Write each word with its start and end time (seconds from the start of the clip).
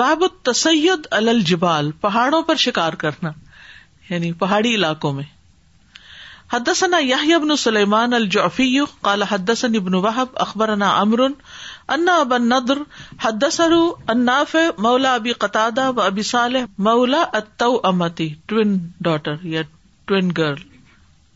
باب 0.00 0.22
اد 0.26 0.48
الجبال 1.16 1.90
پہاڑوں 2.04 2.40
پر 2.46 2.56
شکار 2.60 2.92
کرنا 3.02 3.30
یعنی 4.08 4.30
پہاڑی 4.40 4.74
علاقوں 4.74 5.12
میں 5.18 5.22
حدسنا 6.52 6.98
یاہی 7.00 7.32
ابن 7.34 7.54
سلیمان 7.64 8.14
الجعفی 8.18 8.66
کالا 9.08 9.24
حدسن 9.30 9.76
ابن 9.82 9.94
واہب 10.08 10.34
اخبر 10.46 10.68
امرن 10.86 11.32
انا 11.98 12.14
ابن 12.24 12.48
ندر 12.54 12.78
حدسرناف 13.26 14.56
مولا 14.88 15.14
ابی 15.14 15.32
قطع 15.46 15.68
ابی 16.06 16.22
صالح 16.32 16.64
مولا 16.88 17.22
او 17.66 17.70
امتی 17.92 18.28
ٹوین 18.54 18.76
ڈاٹر 19.10 19.44
یا 19.54 19.62
ٹوین 20.06 20.32
گرل 20.38 20.62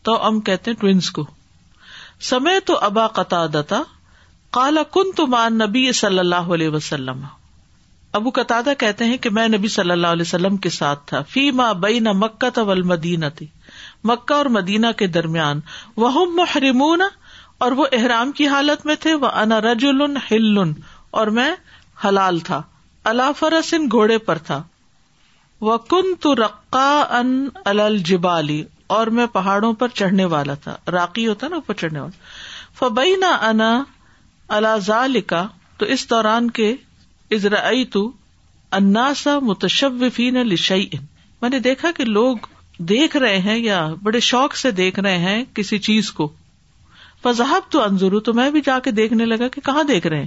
تو 0.09 0.17
ام 0.31 0.39
کہتے 0.49 0.73
ٹوینس 0.85 1.11
کو 1.19 1.25
سمے 2.35 2.59
تو 2.71 2.77
ابا 2.91 3.07
قطع 3.21 3.43
کالا 4.59 4.83
کن 4.93 5.11
تو 5.21 5.27
مان 5.37 5.57
نبی 5.65 5.91
صلی 6.05 6.19
اللہ 6.19 6.53
علیہ 6.55 6.69
وسلم 6.79 7.25
ابو 8.17 8.29
قطع 8.35 8.59
کہتے 8.79 9.05
ہیں 9.05 9.17
کہ 9.23 9.29
میں 9.37 9.47
نبی 9.47 9.67
صلی 9.71 9.91
اللہ 9.91 10.13
علیہ 10.15 10.25
وسلم 10.27 10.55
کے 10.65 10.69
ساتھ 10.75 11.05
تھا 11.09 11.21
فی 11.33 11.49
ما 11.59 11.71
بین 11.81 12.07
مکہ 12.21 12.49
طول 12.55 12.81
مدینہ 12.91 13.25
تھی 13.35 13.45
مکہ 14.11 14.33
اور 14.33 14.45
مدینہ 14.55 14.91
کے 14.97 15.07
درمیان 15.17 15.59
وہ 16.03 16.25
محرمون 16.35 17.01
اور 17.65 17.71
وہ 17.81 17.85
احرام 17.97 18.31
کی 18.39 18.47
حالت 18.47 18.85
میں 18.85 18.95
تھے 19.05 19.13
وہ 19.23 19.27
انا 19.41 19.59
رج 19.61 19.85
الن 19.89 20.71
اور 21.21 21.27
میں 21.39 21.49
حلال 22.05 22.39
تھا 22.49 22.61
اللہ 23.11 23.31
فرسن 23.39 23.87
گھوڑے 23.91 24.17
پر 24.29 24.37
تھا 24.49 24.61
وہ 25.67 25.77
کن 25.91 26.13
تو 26.21 26.33
رقا 26.35 26.89
ان 27.19 27.31
الجبالی 27.69 28.63
اور 28.97 29.07
میں 29.17 29.25
پہاڑوں 29.33 29.73
پر 29.81 29.87
چڑھنے 30.01 30.25
والا 30.33 30.53
تھا 30.63 30.75
راقی 30.91 31.27
ہوتا 31.27 31.47
نا 31.47 31.55
اوپر 31.55 31.73
چڑھنے 31.81 31.99
والا 31.99 32.27
فبئی 32.79 33.15
نہ 33.19 33.33
انا 33.49 33.71
اللہ 34.59 34.77
ذالکا 34.85 35.45
تو 35.77 35.85
اس 35.97 36.09
دوران 36.09 36.49
کے 36.59 36.73
تو 37.29 38.09
اناسا 38.77 39.37
لشعی 40.43 40.85
میں 41.41 41.49
نے 41.49 41.59
دیکھا 41.65 41.89
کہ 41.97 42.05
لوگ 42.05 42.37
دیکھ 42.89 43.15
رہے 43.17 43.37
ہیں 43.45 43.57
یا 43.57 43.87
بڑے 44.03 44.19
شوق 44.27 44.55
سے 44.57 44.71
دیکھ 44.79 44.99
رہے 44.99 45.17
ہیں 45.17 45.43
کسی 45.55 45.77
چیز 45.87 46.11
کو 46.19 46.31
تو 47.71 47.81
انضرو 47.81 48.19
تو 48.29 48.33
میں 48.33 48.49
بھی 48.51 48.61
جا 48.65 48.77
کے 48.83 48.91
دیکھنے 48.99 49.25
لگا 49.25 49.47
کہ 49.55 49.61
کہاں 49.65 49.83
دیکھ 49.93 50.07
رہے 50.07 50.25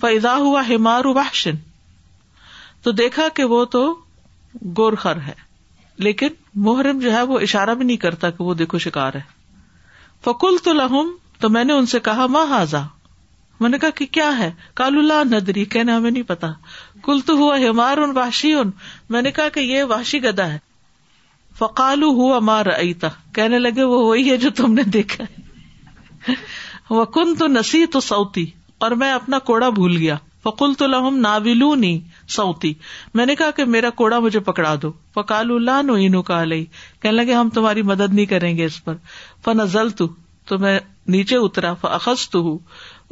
فضا 0.00 0.34
ہوا 0.36 0.62
وحشن 1.14 1.56
تو 2.82 2.90
دیکھا 3.00 3.26
کہ 3.34 3.44
وہ 3.54 3.64
تو 3.74 3.82
گورخر 4.78 5.20
ہے 5.26 5.34
لیکن 6.04 6.28
محرم 6.64 6.98
جو 7.00 7.12
ہے 7.12 7.22
وہ 7.30 7.38
اشارہ 7.46 7.74
بھی 7.80 7.84
نہیں 7.86 7.96
کرتا 8.06 8.30
کہ 8.30 8.44
وہ 8.44 8.54
دیکھو 8.54 8.78
شکار 8.86 9.14
ہے 9.14 9.20
فکل 10.24 10.56
تو 10.64 10.72
لہم 10.72 11.12
تو 11.40 11.50
میں 11.50 11.64
نے 11.64 11.72
ان 11.72 11.86
سے 11.92 12.00
کہا 12.08 12.26
ماں 12.36 12.44
ہاضا 12.50 12.80
میں 13.60 13.68
نے 13.70 13.78
کہا 13.78 13.90
کہ 13.94 14.06
کیا 14.16 14.30
ہے 14.38 14.50
کال 14.80 14.98
اللہ 14.98 15.22
ندری 15.34 15.64
کہنا 15.74 15.96
ہمیں 15.96 16.10
نہیں 16.10 16.22
پتا 16.28 16.52
کل 17.04 17.20
تو 17.26 17.34
ہوا 17.38 17.56
ہمار 17.68 17.98
ان 18.06 18.16
واشی 18.16 18.52
ان 18.62 18.70
میں 19.10 19.22
نے 19.22 19.30
کہا 19.38 19.48
کہ 19.54 19.60
یہ 19.60 19.84
واشی 19.88 20.22
گدا 20.24 20.50
ہے 20.52 20.58
فکالو 21.58 22.08
ہوا 22.20 22.38
مار 22.48 22.66
ایتا 22.76 23.08
کہنے 23.34 23.58
لگے 23.58 23.84
وہ 23.92 24.04
وہی 24.06 24.30
ہے 24.30 24.36
جو 24.44 24.50
تم 24.60 24.72
نے 24.74 24.82
دیکھا 24.92 25.24
وہ 26.90 27.04
کن 27.14 27.34
تو 27.38 27.46
نسی 27.46 27.84
تو 27.96 28.00
سوتی 28.06 28.44
اور 28.84 28.90
میں 29.00 29.12
اپنا 29.12 29.38
کوڑا 29.48 29.68
بھول 29.80 29.96
گیا 29.96 30.16
فکل 30.44 30.72
تو 30.78 30.86
لہم 30.86 31.18
ناولو 31.20 31.74
نی 31.80 31.98
سوتی 32.36 32.72
میں 33.14 33.26
نے 33.26 33.34
کہا 33.36 33.50
کہ 33.56 33.64
میرا 33.74 33.90
کوڑا 34.00 34.18
مجھے 34.20 34.40
پکڑا 34.48 34.74
دو 34.82 34.90
فکال 35.14 35.50
اللہ 35.54 35.82
نو 35.86 35.96
لئی 36.04 36.64
کہنے 36.72 37.12
لگے 37.12 37.34
ہم 37.34 37.48
تمہاری 37.54 37.82
مدد 37.90 38.14
نہیں 38.14 38.26
کریں 38.32 38.56
گے 38.56 38.64
اس 38.64 38.82
پر 38.84 38.94
فنزل 39.44 39.90
تو 40.00 40.08
میں 40.58 40.78
نیچے 41.14 41.36
اترا 41.36 41.72
فخص 41.80 42.28
تو 42.30 42.40
ہوں 42.46 42.58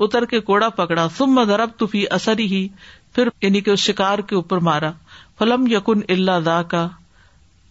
اتر 0.05 0.25
کے 0.25 0.39
کوڑا 0.41 0.69
پکڑا 0.77 1.07
سم 1.17 1.41
درب 1.49 1.71
تو 1.79 1.87
اثر 2.11 2.39
ہی 2.39 2.67
پھر 3.15 3.29
یعنی 3.43 3.61
کہ 3.61 3.71
اس 3.71 3.81
شکار 3.89 4.19
کے 4.29 4.35
اوپر 4.35 4.59
مارا 4.69 4.91
فلم 5.39 5.67
یقن 5.73 6.01
اللہ 6.15 6.39
دا 6.45 6.61
کا 6.75 6.87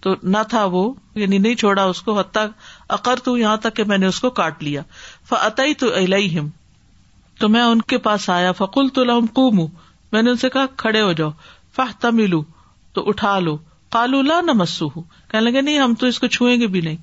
تو 0.06 0.14
نہ 0.36 0.42
تھا 0.50 0.64
وہ 0.76 0.84
یعنی 1.22 1.38
نہیں 1.38 1.56
چھوڑا 1.62 1.84
اس 1.94 2.02
کو 2.02 2.18
حتیٰ 2.20 2.46
اکر 2.98 3.20
تک 3.64 3.76
کہ 3.76 3.84
میں 3.94 3.98
نے 3.98 4.06
اس 4.08 4.20
کو 4.26 4.30
کاٹ 4.42 4.62
لیا 4.64 4.82
تو 5.80 5.94
الم 6.04 6.48
تو 7.40 7.50
میں 7.50 7.62
ان 7.72 7.82
کے 7.94 7.98
پاس 8.06 8.30
آیا 8.36 8.52
فکل 8.62 8.88
تو 8.98 9.04
کم 9.36 9.64
میں 10.14 10.22
نے 10.22 10.30
ان 10.30 10.38
سے 10.44 10.50
کہا 10.54 10.66
کھڑے 10.84 11.02
ہو 11.02 11.12
جاؤ 11.20 11.30
فہ 11.76 11.92
تملو 12.02 12.42
تو 12.94 13.08
اٹھا 13.10 13.38
لو 13.40 13.58
کالو 13.98 14.22
لا 14.22 14.40
نہ 14.46 14.52
مسو 14.62 14.86
ہوں 14.96 15.04
کہنے 15.32 15.50
لگے 15.50 15.62
نہیں 15.62 15.80
ہم 15.80 15.94
تو 16.02 16.08
اس 16.08 16.20
کو 16.20 16.28
چھوئیں 16.38 16.60
گے 16.62 16.68
بھی 16.74 16.82
نہیں 16.88 16.98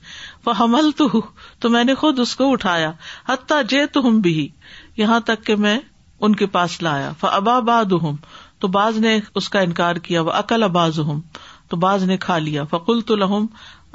وہ 0.47 0.53
حمل 0.61 0.91
تو 0.97 1.07
ہوں 1.15 1.29
تو 1.61 1.71
میں 1.77 1.85
نے 1.85 1.95
خود 2.03 2.19
اس 2.25 2.35
کو 2.37 2.51
اٹھایا 2.53 2.91
حتیٰ 3.29 3.63
جے 3.71 3.87
تو 3.97 4.07
ہم 4.09 4.21
بھی 4.27 4.49
یہاں 4.99 5.21
تک 5.27 5.45
کہ 5.47 5.57
میں 5.65 5.79
ان 6.27 6.35
کے 6.37 6.47
پاس 6.57 6.81
لایا 6.83 7.11
ابا 7.33 7.59
باد 7.65 7.93
ہوں 8.03 8.17
تو 8.61 8.69
بعض 8.77 8.97
نے 8.99 9.19
اس 9.41 9.49
کا 9.55 9.61
انکار 9.61 9.97
کیا 10.07 10.23
وہ 10.23 10.31
اقل 10.37 10.63
ہوں 10.73 11.21
تو 11.69 11.77
بعض 11.83 12.03
نے 12.11 12.17
کھا 12.27 12.37
لیا 12.39 12.65
فقول 12.71 13.01
تو 13.11 13.17
لہم 13.17 13.47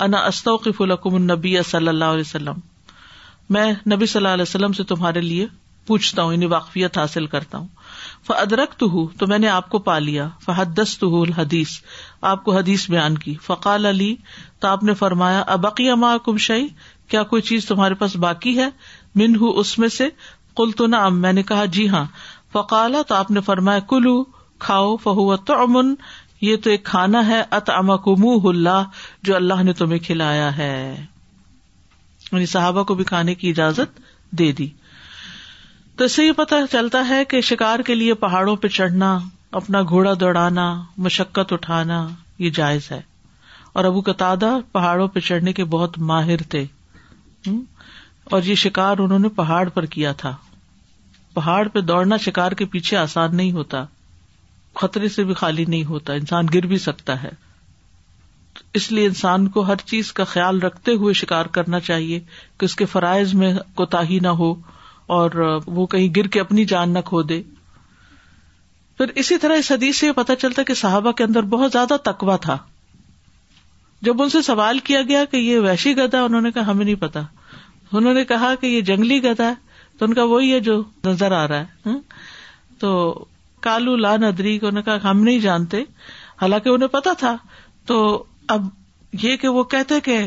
انا 0.06 0.19
استوقف 0.28 0.81
القم 0.81 1.16
النبی 1.16 1.56
صلی 1.69 1.88
اللہ 1.88 2.13
علیہ 2.17 2.28
وسلم 2.28 2.59
میں 3.56 3.72
نبی 3.94 4.06
صلی 4.06 4.19
اللہ 4.19 4.34
علیہ 4.38 4.41
وسلم 4.47 4.73
سے 4.73 4.84
تمہارے 4.91 5.22
لیے 5.22 5.45
پوچھتا 5.88 6.23
ہوں 6.23 6.31
یعنی 6.34 6.45
واقفیت 6.56 6.97
حاصل 6.97 7.25
کرتا 7.28 7.57
ہوں 7.57 7.68
فدرک 8.28 8.73
تو 8.79 8.89
ہوں 8.89 9.06
تو 9.19 9.28
میں 9.28 9.38
نے 9.39 9.47
آپ 9.50 9.69
کو 9.69 9.79
پا 9.88 9.97
لیا 10.00 10.28
ہوں 10.47 11.22
الحدیث 11.22 11.69
آپ 12.33 12.44
کو 12.44 12.56
حدیث 12.57 12.89
بیان 12.89 13.18
کی 13.23 13.35
فقال 13.44 13.85
علی 13.85 14.13
تو 14.59 14.68
آپ 14.68 14.83
نے 14.89 14.94
فرمایا 15.03 15.39
ابقی 15.57 15.89
اما 15.89 16.16
کم 16.25 16.38
شعی 16.47 16.68
کیا 17.12 17.23
کوئی 17.33 17.41
چیز 17.51 17.66
تمہارے 17.68 17.94
پاس 18.01 18.16
باقی 18.25 18.57
ہے 18.59 18.69
من 19.22 19.35
ہوں 19.41 19.53
اس 19.63 19.78
میں 19.79 19.88
سے 19.97 20.07
کل 20.57 20.72
تو 20.78 20.88
نام 20.88 21.19
میں 21.22 21.34
نے 21.34 21.44
کہا 21.51 21.66
جی 21.75 21.88
ہاں 21.89 22.06
تو 22.53 23.16
آپ 23.16 23.31
نے 23.31 23.41
فرمایا 23.41 23.79
کلو 23.89 24.23
کھاؤ 24.66 24.95
فہو 25.03 25.35
تو 25.50 25.57
امن 25.62 25.94
یہ 26.41 26.57
تو 26.63 26.69
ایک 26.69 26.84
کھانا 26.85 27.25
ہے 27.28 27.41
ات 27.57 27.69
ام 27.69 27.89
اللہ 27.91 28.84
جو 29.28 29.35
اللہ 29.35 29.62
نے 29.63 29.73
تمہیں 29.81 30.00
کھلایا 30.07 30.56
ہے 30.57 30.73
یعنی 32.31 32.45
صحابہ 32.56 32.84
کو 32.89 32.94
بھی 32.95 33.03
کھانے 33.13 33.35
کی 33.35 33.50
اجازت 33.50 34.00
دے 34.39 34.51
دی 34.57 34.67
تو 35.97 36.03
اس 36.06 36.12
سے 36.16 36.25
یہ 36.25 36.31
پتا 36.35 36.56
چلتا 36.72 37.07
ہے 37.07 37.23
کہ 37.31 37.41
شکار 37.51 37.79
کے 37.88 37.95
لیے 37.95 38.13
پہاڑوں 38.25 38.56
پہ 38.63 38.68
چڑھنا 38.78 39.18
اپنا 39.59 39.81
گھوڑا 39.89 40.13
دوڑانا 40.19 40.66
مشقت 41.07 41.53
اٹھانا 41.53 42.06
یہ 42.45 42.50
جائز 42.59 42.91
ہے 42.91 43.01
اور 43.79 43.85
ابو 43.85 44.01
کتادا 44.12 44.57
پہاڑوں 44.72 45.07
پہ 45.16 45.19
چڑھنے 45.28 45.53
کے 45.53 45.63
بہت 45.73 45.97
ماہر 46.13 46.44
تھے 46.53 46.66
اور 48.36 48.44
یہ 48.46 48.56
شکار 48.56 48.97
انہوں 49.03 49.19
نے 49.19 49.30
پہاڑ 49.38 49.68
پر 49.78 49.86
کیا 49.94 50.12
تھا 50.19 50.36
پہاڑ 51.34 51.68
پہ 51.74 51.80
دوڑنا 51.88 52.18
شکار 52.25 52.52
کے 52.59 52.66
پیچھے 52.75 52.97
آسان 52.97 53.36
نہیں 53.36 53.52
ہوتا 53.52 53.84
خطرے 54.81 55.08
سے 55.16 55.24
بھی 55.30 55.34
خالی 55.42 55.66
نہیں 55.68 55.84
ہوتا 55.86 56.14
انسان 56.19 56.47
گر 56.53 56.66
بھی 56.74 56.78
سکتا 56.84 57.22
ہے 57.24 57.30
اس 58.80 58.92
لیے 58.92 59.06
انسان 59.08 59.47
کو 59.56 59.62
ہر 59.68 59.84
چیز 59.86 60.12
کا 60.19 60.24
خیال 60.36 60.62
رکھتے 60.62 60.92
ہوئے 61.02 61.14
شکار 61.22 61.46
کرنا 61.58 61.80
چاہیے 61.90 62.19
کہ 62.59 62.66
اس 62.66 62.75
کے 62.81 62.86
فرائض 62.94 63.34
میں 63.42 63.52
ہی 64.09 64.19
نہ 64.24 64.28
ہو 64.44 64.53
اور 65.18 65.36
وہ 65.66 65.86
کہیں 65.96 66.08
گر 66.18 66.28
کے 66.36 66.40
اپنی 66.40 66.66
جان 66.74 66.94
نہ 66.94 67.00
کھو 67.12 67.22
دے 67.34 67.42
پھر 68.98 69.12
اسی 69.24 69.38
طرح 69.46 69.56
اس 69.63 69.72
حدیث 69.72 70.00
سے 70.00 70.08
یہ 70.08 70.12
پتا 70.22 70.36
چلتا 70.46 70.63
کہ 70.68 70.74
صحابہ 70.86 71.12
کے 71.19 71.24
اندر 71.24 71.50
بہت 71.58 71.72
زیادہ 71.72 71.98
تکوا 72.06 72.38
تھا 72.48 72.58
جب 74.09 74.22
ان 74.22 74.30
سے 74.30 74.42
سوال 74.52 74.80
کیا 74.92 75.02
گیا 75.09 75.25
کہ 75.31 75.38
یہ 75.38 75.59
ویشی 75.69 75.96
گدا 75.98 76.22
انہوں 76.24 76.42
نے 76.42 76.52
کہا 76.52 76.68
ہمیں 76.72 76.86
نہیں 76.86 77.02
پتا 77.02 77.22
انہوں 77.97 78.13
نے 78.13 78.24
کہا 78.25 78.53
کہ 78.62 78.68
یہ 78.68 78.81
جنگلی 78.90 79.19
گدا 79.24 79.47
ہے 79.47 79.53
تو 79.97 80.06
ان 80.06 80.13
کا 80.13 80.24
وہی 80.34 80.53
ہے 80.53 80.59
جو 80.68 80.81
نظر 81.06 81.31
آ 81.40 81.47
رہا 81.47 81.59
ہے 81.59 81.90
ہاں؟ 81.90 81.97
تو 82.79 82.91
کالو 83.68 83.96
کو 84.59 84.72
کہا 84.81 84.96
ہم 85.09 85.19
نہیں 85.24 85.40
جانتے 85.40 85.81
حالانکہ 86.41 86.69
انہیں 86.69 86.90
پتا 86.94 87.12
تھا 87.19 87.35
تو 87.91 87.97
اب 88.56 88.68
یہ 89.24 89.35
کہ 89.38 89.47
وہ 89.56 89.63
کہتے 89.74 90.00
کہ 90.03 90.18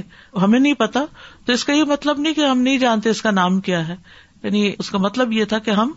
ہمیں 0.43 0.59
نہیں 0.59 0.75
پتا 0.79 1.05
تو 1.45 1.53
اس 1.53 1.65
کا 1.65 1.73
یہ 1.73 1.85
مطلب 1.93 2.19
نہیں 2.21 2.35
کہ 2.35 2.45
ہم 2.47 2.59
نہیں 2.63 2.79
جانتے 2.79 3.11
اس 3.11 3.23
کا 3.23 3.31
نام 3.31 3.61
کیا 3.69 3.87
ہے 3.89 3.95
یعنی 4.43 4.71
اس 4.79 4.91
کا 4.91 4.99
مطلب 5.07 5.33
یہ 5.33 5.45
تھا 5.53 5.59
کہ 5.67 5.71
ہم 5.81 5.93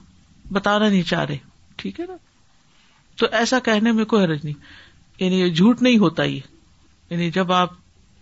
بتانا 0.58 0.88
نہیں 0.88 1.04
چاہ 1.10 1.26
رہے 1.26 1.38
ٹھیک 1.82 2.00
ہے 2.00 2.06
نا 2.08 2.16
تو 3.20 3.26
ایسا 3.42 3.60
کہنے 3.66 3.92
میں 3.98 4.06
کوئی 4.14 4.24
حرج 4.24 4.40
نہیں 4.44 4.54
یعنی 5.20 5.40
یہ 5.42 5.50
جھوٹ 5.54 5.82
نہیں 5.82 5.98
ہوتا 5.98 6.24
یہ 6.24 6.40
یعنی 7.10 7.30
جب 7.40 7.52
آپ 7.60 7.72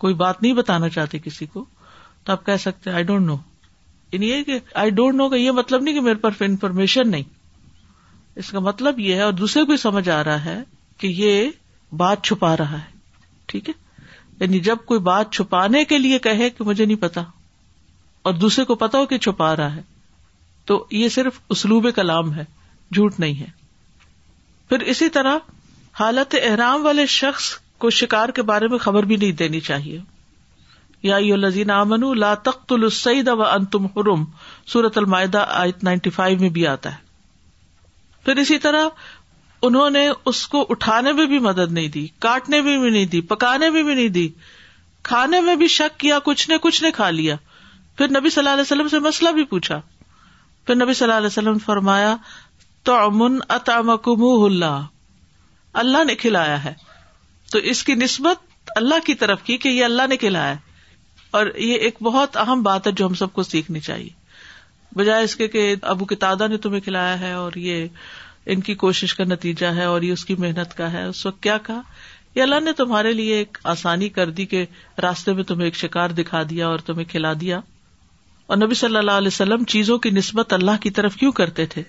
کوئی 0.04 0.14
بات 0.24 0.42
نہیں 0.44 0.54
بتانا 0.54 0.90
چاہتے 0.96 1.20
کسی 1.24 1.46
کو 1.54 1.66
تو 2.25 2.31
آپ 2.33 2.45
کہہ 2.45 2.56
سکتے 2.60 2.92
آئی 3.00 3.04
ڈونٹ 3.10 3.25
نو 3.27 3.36
یعنی 4.12 4.27
یہ 4.30 4.44
کہ 4.44 4.57
آئی 4.83 4.89
ڈونٹ 5.00 5.16
نو 5.18 5.27
کا 5.30 5.36
یہ 5.36 5.51
مطلب 5.62 5.81
نہیں 5.81 5.94
کہ 5.95 6.01
میرے 6.01 6.16
پاس 6.22 6.42
انفارمیشن 6.42 7.10
نہیں 7.12 7.24
اس 8.44 8.50
کا 8.51 8.60
مطلب 8.60 9.00
یہ 9.00 9.16
ہے 9.16 9.22
اور 9.22 9.33
دوسرے 9.42 9.63
کو 9.66 9.75
سمجھ 9.77 10.07
آ 10.10 10.24
رہا 10.24 10.44
ہے 10.45 10.57
کہ 11.00 11.07
یہ 11.18 11.50
بات 11.98 12.24
چھپا 12.25 12.56
رہا 12.57 12.77
ہے 12.77 12.94
ٹھیک 13.51 13.69
ہے 13.69 13.74
یعنی 14.39 14.60
جب 14.60 14.77
کوئی 14.86 15.00
بات 15.00 15.31
چھپانے 15.33 15.83
کے 15.92 15.98
لیے 15.98 16.19
کہے 16.19 16.50
کہ 16.50 16.63
مجھے 16.63 16.86
نہیں 16.86 16.98
پتا 17.01 17.24
اور 18.27 18.33
دوسرے 18.33 18.66
کو 18.66 18.75
پتا 18.86 18.98
ہو 18.98 19.06
کہ 19.06 19.18
چھپا 19.27 19.56
رہا 19.56 19.75
ہے 19.75 19.81
تو 20.72 20.86
یہ 21.01 21.10
صرف 21.18 21.39
اسلوب 21.56 21.88
کلام 21.95 22.33
ہے 22.36 22.44
جھوٹ 22.94 23.19
نہیں 23.19 23.39
ہے 23.39 23.45
پھر 24.69 24.80
اسی 24.95 25.10
طرح 25.19 25.38
حالت 26.00 26.36
احرام 26.42 26.86
والے 26.86 27.06
شخص 27.19 27.50
کو 27.83 27.89
شکار 28.01 28.30
کے 28.36 28.42
بارے 28.51 28.68
میں 28.68 28.77
خبر 28.88 29.04
بھی 29.12 29.16
نہیں 29.16 29.31
دینی 29.44 29.60
چاہیے 29.69 30.00
یازین 31.07 31.69
امن 31.72 32.04
لا 32.22 32.30
تخت 32.46 32.72
السعید 32.75 33.28
و 33.31 33.42
انتم 33.44 33.84
حرم 33.96 34.24
سورت 34.75 34.98
میں 35.13 36.50
بھی 36.56 36.66
آتا 36.68 36.92
ہے 36.94 37.04
پھر 38.25 38.42
اسی 38.44 38.57
طرح 38.63 39.06
انہوں 39.68 39.90
نے 39.98 40.07
اس 40.31 40.40
کو 40.54 40.66
اٹھانے 40.75 41.12
میں 41.19 41.25
بھی 41.34 41.40
مدد 41.50 41.72
نہیں 41.75 41.88
دی 41.98 42.06
کاٹنے 42.28 42.62
بھی 42.69 42.75
نہیں 42.90 43.06
دی 43.12 43.22
پکانے 43.34 43.69
میں 43.75 43.84
بھی 43.90 43.94
نہیں 43.96 44.10
دی 44.18 44.28
کھانے 45.12 45.42
میں 45.50 45.56
بھی 45.62 45.68
شک 45.75 46.00
کیا 46.00 46.18
کچھ 46.30 46.50
نے 46.50 46.57
کچھ 46.62 46.81
نے 46.84 46.92
کھا 47.02 47.10
لیا 47.19 47.36
پھر 47.98 48.12
نبی 48.19 48.30
صلی 48.30 48.42
اللہ 48.42 48.54
علیہ 48.54 48.68
وسلم 48.69 48.88
سے 48.96 49.00
مسئلہ 49.08 49.30
بھی 49.40 49.44
پوچھا 49.54 49.80
پھر 50.66 50.75
نبی 50.75 50.94
صلی 50.94 51.06
اللہ 51.08 51.18
علیہ 51.18 51.28
وسلم 51.34 51.58
فرمایا 51.66 52.16
تو 52.90 52.94
امن 53.06 53.40
کم 54.06 54.24
اللہ 54.30 54.84
اللہ 55.86 56.04
نے 56.12 56.16
کھلایا 56.25 56.63
ہے 56.63 56.74
تو 57.51 57.58
اس 57.72 57.84
کی 57.84 57.94
نسبت 58.04 58.72
اللہ 58.78 59.06
کی 59.06 59.13
طرف 59.24 59.44
کی 59.48 59.58
کہ 59.63 59.69
یہ 59.69 59.84
اللہ 59.86 60.08
نے 60.10 60.18
کھلایا 60.18 60.50
ہے 60.54 60.63
اور 61.36 61.46
یہ 61.60 61.78
ایک 61.86 61.96
بہت 62.04 62.38
اہم 62.42 62.62
بات 62.64 62.86
ہے 62.88 62.92
جو 63.00 63.06
ہم 63.08 63.14
سب 63.22 63.32
کو 63.34 63.44
سیکھنی 63.44 63.80
چاہیے 63.86 64.10
بجائے 64.98 65.24
اس 65.24 65.36
کے 65.36 65.48
کہ 65.56 65.64
ابو 65.94 66.06
کتادا 66.12 66.46
نے 66.48 66.58
تمہیں 66.66 66.80
کھلایا 66.82 67.20
ہے 67.20 67.32
اور 67.40 67.54
یہ 67.64 67.88
ان 68.54 68.62
کی 68.68 68.76
کوشش 68.84 69.14
کا 69.16 69.24
نتیجہ 69.30 69.68
ہے 69.80 69.84
اور 69.94 70.02
یہ 70.02 70.14
اس 70.14 70.24
کی 70.26 70.36
محنت 70.44 70.74
کا 70.78 70.92
ہے 70.94 71.04
اس 71.06 71.26
وقت 71.26 71.42
کیا 71.44 71.58
کہا 71.66 71.82
یہ 72.36 72.42
اللہ 72.42 72.60
نے 72.66 72.74
تمہارے 72.78 73.12
لیے 73.14 73.36
ایک 73.38 73.58
آسانی 73.74 74.10
کر 74.20 74.30
دی 74.38 74.46
کہ 74.54 74.64
راستے 75.04 75.34
میں 75.40 75.44
تمہیں 75.52 75.66
ایک 75.66 75.76
شکار 75.82 76.10
دکھا 76.20 76.42
دیا 76.50 76.68
اور 76.68 76.86
تمہیں 76.92 77.06
کھلا 77.12 77.34
دیا 77.42 77.60
اور 78.48 78.58
نبی 78.58 78.74
صلی 78.84 78.98
اللہ 78.98 79.18
علیہ 79.24 79.34
وسلم 79.36 79.64
چیزوں 79.76 79.98
کی 80.06 80.10
نسبت 80.22 80.54
اللہ 80.60 80.82
کی 80.82 80.90
طرف 81.00 81.16
کیوں 81.24 81.32
کرتے 81.42 81.66
تھے 81.76 81.84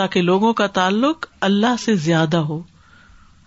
تاکہ 0.00 0.22
لوگوں 0.22 0.52
کا 0.62 0.66
تعلق 0.80 1.26
اللہ 1.50 1.76
سے 1.84 1.94
زیادہ 2.10 2.36
ہو 2.50 2.60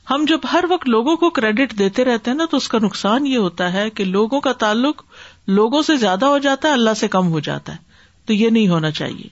ہم 0.09 0.23
جب 0.27 0.45
ہر 0.51 0.63
وقت 0.69 0.87
لوگوں 0.89 1.15
کو 1.17 1.29
کریڈٹ 1.39 1.77
دیتے 1.79 2.03
رہتے 2.05 2.31
ہیں 2.31 2.37
نا 2.37 2.45
تو 2.51 2.57
اس 2.57 2.67
کا 2.69 2.77
نقصان 2.83 3.25
یہ 3.27 3.37
ہوتا 3.37 3.71
ہے 3.73 3.89
کہ 3.97 4.03
لوگوں 4.05 4.39
کا 4.47 4.51
تعلق 4.63 5.03
لوگوں 5.47 5.81
سے 5.83 5.95
زیادہ 5.97 6.25
ہو 6.25 6.37
جاتا 6.37 6.67
ہے 6.67 6.73
اللہ 6.73 6.93
سے 6.97 7.07
کم 7.07 7.29
ہو 7.31 7.39
جاتا 7.47 7.73
ہے 7.73 7.77
تو 8.25 8.33
یہ 8.33 8.49
نہیں 8.49 8.67
ہونا 8.67 8.91
چاہیے 8.91 9.27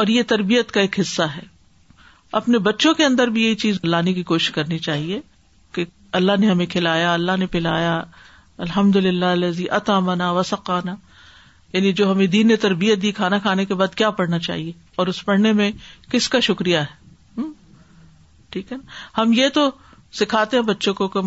اور 0.00 0.06
یہ 0.06 0.22
تربیت 0.28 0.70
کا 0.72 0.80
ایک 0.80 0.98
حصہ 1.00 1.22
ہے 1.36 1.40
اپنے 2.40 2.58
بچوں 2.66 2.92
کے 2.94 3.04
اندر 3.04 3.28
بھی 3.34 3.44
یہ 3.46 3.54
چیز 3.62 3.78
لانے 3.84 4.12
کی 4.14 4.22
کوشش 4.30 4.50
کرنی 4.52 4.78
چاہیے 4.78 5.20
کہ 5.74 5.84
اللہ 6.20 6.32
نے 6.40 6.50
ہمیں 6.50 6.66
کھلایا 6.72 7.12
اللہ 7.12 7.36
نے 7.38 7.46
پلایا 7.52 8.00
الحمد 8.66 8.96
للہ 8.96 9.46
اطامہ 9.74 10.30
وسقانا 10.36 10.94
یعنی 11.72 11.92
جو 11.92 12.10
ہمیں 12.10 12.26
دین 12.26 12.46
نے 12.48 12.56
تربیت 12.56 13.00
دی 13.02 13.10
کھانا 13.12 13.38
کھانے 13.38 13.64
کے 13.64 13.74
بعد 13.80 13.94
کیا 13.94 14.10
پڑھنا 14.20 14.38
چاہیے 14.46 14.70
اور 15.00 15.06
اس 15.06 15.24
پڑھنے 15.24 15.52
میں 15.52 15.70
کس 16.10 16.28
کا 16.28 16.40
شکریہ 16.46 16.78
ہے 16.78 17.42
ٹھیک 18.50 18.72
ہے 18.72 18.76
ہم 19.18 19.32
یہ 19.36 19.48
تو 19.54 19.70
سکھاتے 20.20 20.56
ہیں 20.56 20.64
بچوں 20.64 20.94
کو 21.00 21.08
کہ 21.16 21.20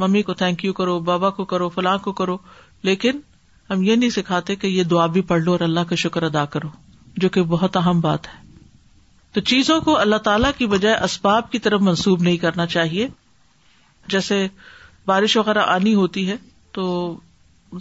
ممی 0.00 0.22
کو 0.22 0.34
تھینک 0.40 0.64
یو 0.64 0.72
کرو 0.72 0.98
بابا 1.08 1.30
کو 1.38 1.44
کرو 1.52 1.68
فلاں 1.76 1.96
کو 2.02 2.12
کرو 2.20 2.36
لیکن 2.86 3.20
ہم 3.70 3.82
یہ 3.82 3.96
نہیں 3.96 4.10
سکھاتے 4.10 4.56
کہ 4.56 4.66
یہ 4.66 4.84
دعا 4.90 5.06
بھی 5.14 5.20
پڑھ 5.30 5.42
لو 5.42 5.52
اور 5.52 5.60
اللہ 5.60 5.84
کا 5.88 5.96
شکر 6.02 6.22
ادا 6.22 6.44
کرو 6.54 6.68
جو 7.22 7.28
کہ 7.36 7.42
بہت 7.54 7.76
اہم 7.76 8.00
بات 8.00 8.26
ہے 8.28 8.46
تو 9.34 9.40
چیزوں 9.52 9.80
کو 9.80 9.98
اللہ 9.98 10.16
تعالی 10.26 10.48
کی 10.58 10.66
بجائے 10.66 10.94
اسباب 11.04 11.50
کی 11.52 11.58
طرف 11.64 11.80
منسوب 11.88 12.22
نہیں 12.22 12.36
کرنا 12.44 12.66
چاہیے 12.74 13.08
جیسے 14.14 14.46
بارش 15.06 15.36
وغیرہ 15.36 15.62
آنی 15.74 15.94
ہوتی 15.94 16.28
ہے 16.30 16.36
تو 16.74 16.84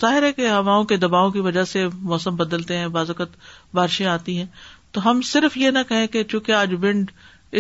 ظاہر 0.02 0.24
ہے 0.24 0.32
کہ 0.34 0.50
ہواؤں 0.50 0.84
کے 0.86 0.98
دباؤ 0.98 1.30
کی 1.32 1.40
وجہ 1.40 1.64
سے 1.66 1.88
موسم 2.14 2.36
بدلتے 2.36 2.78
ہیں 2.78 2.88
بعض 2.96 3.10
اوقات 3.10 3.28
بارشیں 3.76 4.06
آتی 4.08 4.38
ہیں 4.38 4.46
تو 4.94 5.10
ہم 5.10 5.22
صرف 5.26 5.58
یہ 5.58 5.70
نہ 5.72 5.80
کہیں 5.90 6.06
کہ 6.16 6.24
چونکہ 6.32 6.52
آج 6.52 6.74
ونڈ 6.84 7.12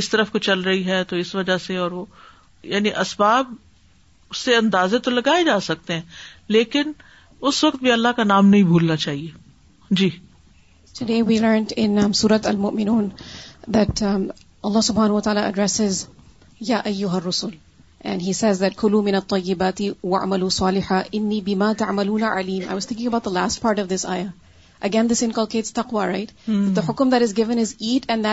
اس 0.02 0.10
طرف 0.10 0.32
کو 0.32 0.38
چل 0.48 0.62
رہی 0.62 0.86
ہے 0.86 1.04
تو 1.12 1.16
اس 1.16 1.34
وجہ 1.36 1.58
سے 1.66 1.78
اور 1.84 1.92
وہ 1.98 2.06
یعنی 2.74 2.90
اسباب 3.02 3.54
سے 4.36 4.56
اندازے 4.56 5.00
تو 5.08 5.12
لگائے 5.12 5.44
جا 5.46 5.60
سکتے 5.70 5.94
ہیں 5.94 6.02
لیکن 6.56 6.92
اس 7.50 7.58
وقت 7.64 7.82
بھی 7.84 7.90
اللہ 7.92 8.12
کا 8.16 8.24
نام 8.24 8.48
نہیں 8.50 8.64
بھولنا 8.72 8.96
چاہیے 9.06 9.96
جی 10.00 10.08
today 11.00 11.18
we 11.28 11.38
learnt 11.40 11.72
that 13.74 14.02
Allah 14.64 14.82
سبحان 14.84 15.38
this 15.56 15.80
at 24.08 25.00
and we've 28.10 28.28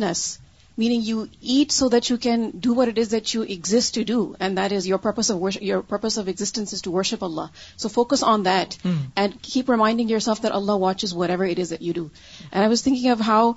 meaning 0.77 1.07
you 1.07 1.21
add 1.41 1.71
so 1.71 1.87
that 1.93 2.09
you 2.11 2.15
can 2.21 2.49
do 2.61 2.73
where 2.75 2.87
it 2.87 2.99
is 2.99 3.11
that 3.11 3.33
you 3.35 3.41
exist 3.55 3.93
to 3.95 4.01
do 4.07 4.19
and 4.39 4.57
that 4.57 4.73
is 4.73 4.87
your 4.87 4.99
پو 5.19 5.47
your 5.61 5.81
purpose 5.89 6.17
of 6.19 6.27
existence 6.27 6.81
to 6.83 6.91
worship 6.91 7.23
Allah 7.23 7.47
so 7.83 7.89
focus 7.97 8.23
on 8.31 8.45
that 8.45 8.73
and 8.85 9.33
keep 9.41 9.69
reminding 9.71 10.11
yours 10.11 10.29
of 10.29 10.41
their 10.43 10.51
Allah 10.61 10.79
what 10.85 11.03
is 11.03 11.13
wherever 11.29 11.45
it 11.49 11.73
do 11.95 12.03
and 12.05 12.61
I 12.61 12.67
was 12.69 12.83
thinking 12.83 13.09
اب 13.11 13.21
how 13.27 13.51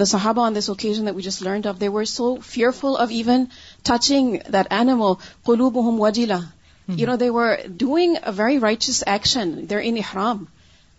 the 0.00 0.04
صحابا 0.06 0.46
on 0.46 0.54
this 0.56 0.68
okay 0.70 0.94
just 1.22 1.40
learned 1.42 1.66
of 1.66 1.80
they 1.80 1.88
were 1.98 2.04
so 2.14 2.34
fearful 2.48 3.00
of 3.02 3.10
even 3.18 3.44
touching 3.90 4.36
that 4.52 4.72
a 4.80 4.94
club 5.46 5.78
um 5.78 6.00
وجیلا 6.00 6.38
you 6.96 7.06
know 7.06 7.16
they 7.20 7.30
were 7.30 7.54
doing 7.78 8.16
a 8.24 8.32
very 8.42 8.58
righteous 8.60 9.02
action 9.06 9.54
they 9.70 9.74
are 9.74 9.80
in 9.80 9.96
a 10.02 10.12
ہرام 10.12 10.44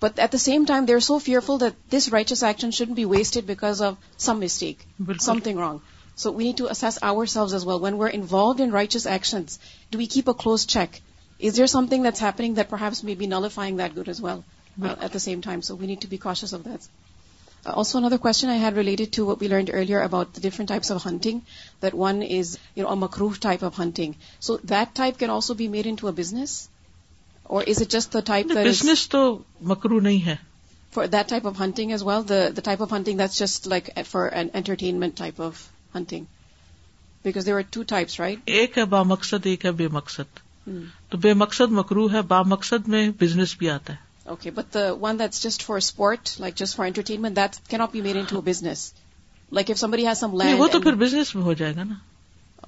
But 0.03 0.19
at 0.23 0.33
the 0.35 0.43
same 0.43 0.65
time, 0.69 0.87
they're 0.87 1.07
so 1.07 1.15
fearful 1.25 1.59
that 1.63 1.77
this 1.93 2.05
righteous 2.15 2.41
action 2.51 2.71
shouldn't 2.77 2.97
be 2.99 3.05
wasted 3.11 3.51
because 3.51 3.81
of 3.89 4.09
some 4.25 4.41
mistake, 4.45 4.81
something 5.25 5.61
wrong. 5.63 5.77
So 6.21 6.33
we 6.39 6.47
need 6.47 6.57
to 6.61 6.67
assess 6.73 6.97
ourselves 7.11 7.55
as 7.59 7.65
well. 7.69 7.79
When 7.85 7.99
we're 8.01 8.15
involved 8.17 8.65
in 8.65 8.73
righteous 8.73 9.05
actions, 9.13 9.55
do 9.91 10.01
we 10.01 10.07
keep 10.15 10.33
a 10.33 10.35
close 10.43 10.65
check? 10.73 10.99
Is 11.51 11.55
there 11.59 11.67
something 11.75 12.03
that's 12.07 12.25
happening 12.25 12.57
that 12.57 12.73
perhaps 12.73 13.03
may 13.11 13.15
be 13.23 13.29
nullifying 13.35 13.79
that 13.83 13.95
good 14.01 14.11
as 14.15 14.19
well 14.27 14.43
uh, 14.57 14.91
at 14.91 15.15
the 15.15 15.23
same 15.27 15.45
time? 15.47 15.63
So 15.69 15.79
we 15.85 15.89
need 15.93 16.03
to 16.07 16.11
be 16.15 16.21
cautious 16.27 16.55
of 16.59 16.67
that. 16.71 16.89
Uh, 17.51 17.73
also, 17.83 17.97
another 18.03 18.21
question 18.27 18.53
I 18.57 18.59
had 18.65 18.81
related 18.83 19.15
to 19.19 19.29
what 19.31 19.45
we 19.45 19.51
learned 19.55 19.73
earlier 19.81 20.03
about 20.09 20.33
the 20.33 20.45
different 20.49 20.75
types 20.75 20.93
of 20.97 21.01
hunting, 21.07 21.41
that 21.87 21.99
one 22.03 22.21
is 22.41 22.53
a 22.95 22.99
makruh 23.07 23.33
type 23.49 23.65
of 23.71 23.81
hunting. 23.85 24.19
So 24.49 24.61
that 24.75 24.95
type 25.01 25.25
can 25.25 25.35
also 25.39 25.59
be 25.65 25.71
made 25.79 25.91
into 25.95 26.13
a 26.13 26.15
business? 26.21 26.61
Or 27.51 27.63
is 27.67 27.81
it 27.81 27.89
just 27.91 28.15
type 28.25 28.51
business 28.65 29.07
تو 29.09 29.21
مکرو 29.71 29.99
نہیں 29.99 30.25
ہے 30.25 30.35
for 30.93 31.05
that 31.15 31.29
type 31.29 31.47
of 31.47 31.59
hunting 31.61 31.91
as 31.91 32.03
well 32.07 32.59
type 32.63 32.81
of 32.81 32.93
hunting 32.93 33.17
that's 33.17 33.39
just 33.39 33.67
like 33.67 33.89
for 34.09 34.29
an 34.31 34.47
entertainment 34.53 35.17
type 35.17 35.41
of 35.41 35.61
hunting 35.95 36.25
because 37.23 37.45
there 37.45 37.55
are 37.55 37.61
two 37.71 37.83
types 37.93 38.19
right 38.19 38.39
ایک 38.59 38.77
ہے 38.77 38.85
با 38.93 39.01
مقصد 39.13 39.45
ایک 39.47 39.65
ہے 39.65 39.71
بے 39.81 39.87
مقصد 39.97 40.39
تو 41.09 41.17
بے 41.23 41.33
مقصد 41.41 41.71
مکرو 41.81 42.07
ہے 42.11 42.21
با 42.27 42.41
مقصد 42.55 42.87
میں 42.89 43.07
بزنس 43.21 43.55
بھی 43.59 43.69
آتا 43.69 43.93
ہے 43.93 44.11
okay 44.31 44.51
but 44.57 44.77
one 45.01 45.19
that's 45.19 45.43
just 45.43 45.63
for 45.65 45.77
sport 45.77 46.29
like 46.39 46.55
just 46.57 46.75
for 46.75 46.85
entertainment 46.85 47.35
that 47.35 47.55
کی 47.69 47.77
not 47.77 47.91
be 47.93 48.01
made 48.01 48.17
into 48.29 48.41
business 48.45 48.91
like 49.53 49.71
if 49.71 49.79
somebody 49.79 50.07
has 50.07 50.19
some 50.19 50.35
line 50.41 50.55
وہ 50.59 50.67
تو 50.71 50.79
پھر 50.81 50.95
بزنس 51.05 51.35
میں 51.35 51.43
ہو 51.43 51.53
جائے 51.63 51.75
گا 51.75 51.83
نا 51.83 51.95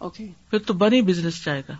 اوکے 0.05 0.25
پھر 0.49 0.59
تو 0.59 0.73
بنی 0.85 1.01
بزنس 1.11 1.43
جائے 1.45 1.61
گا 1.69 1.73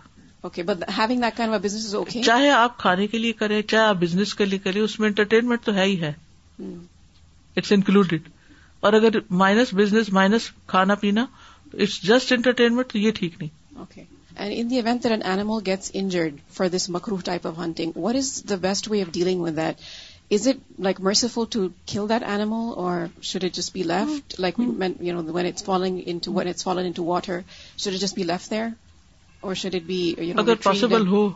بزنس 0.44 1.84
از 1.84 1.92
اوکے 1.94 2.22
چاہے 2.22 2.50
آپ 2.50 2.76
کھانے 2.78 3.06
کے 3.12 3.18
لیے 3.18 3.32
کریں 3.42 3.60
چاہے 3.70 3.84
آپ 3.84 3.96
بزنس 4.00 4.34
کے 4.40 4.44
لیے 4.44 4.58
کریں 4.64 4.80
اس 4.80 4.98
میں 5.00 5.08
انٹرٹینمنٹ 5.08 5.60
تو 5.64 5.72
ہے 5.74 5.84
ہی 5.84 5.96
ہے 6.00 6.12
اٹس 6.16 7.56
اٹس 7.56 7.72
انکلوڈیڈ 7.72 8.22
اور 8.84 8.92
اگر 8.98 9.10
مائنس 9.42 9.72
مائنس 9.72 10.08
بزنس 10.10 10.44
کھانا 10.74 10.94
پینا 11.04 11.24
جسٹ 12.10 12.32
انٹرٹینمنٹ 12.32 12.86
تو 12.92 12.96
یہ 12.98 13.10
ٹھیک 13.20 13.32
نہیں 13.40 13.52
best 18.60 18.84
way 18.90 18.98
of 19.02 19.08
dealing 19.12 19.40
with 19.40 19.56
that 19.56 19.74
is 20.32 20.46
it 20.48 20.56
like 20.84 20.96
merciful 21.06 21.44
to 21.50 21.60
kill 21.92 22.08
that 22.08 22.22
or 22.52 23.06
should 23.06 23.24
should 23.24 23.44
it 23.44 23.48
it 23.48 23.50
just 23.56 23.64
just 23.64 23.72
be 23.74 23.80
be 23.82 23.86
left 23.88 24.40
left 24.40 24.60
like 25.00 25.58
water 27.08 27.38
there 27.90 28.70
شرف 29.54 29.90
اگر 30.38 30.54
possible 30.64 31.06
ہو 31.06 31.28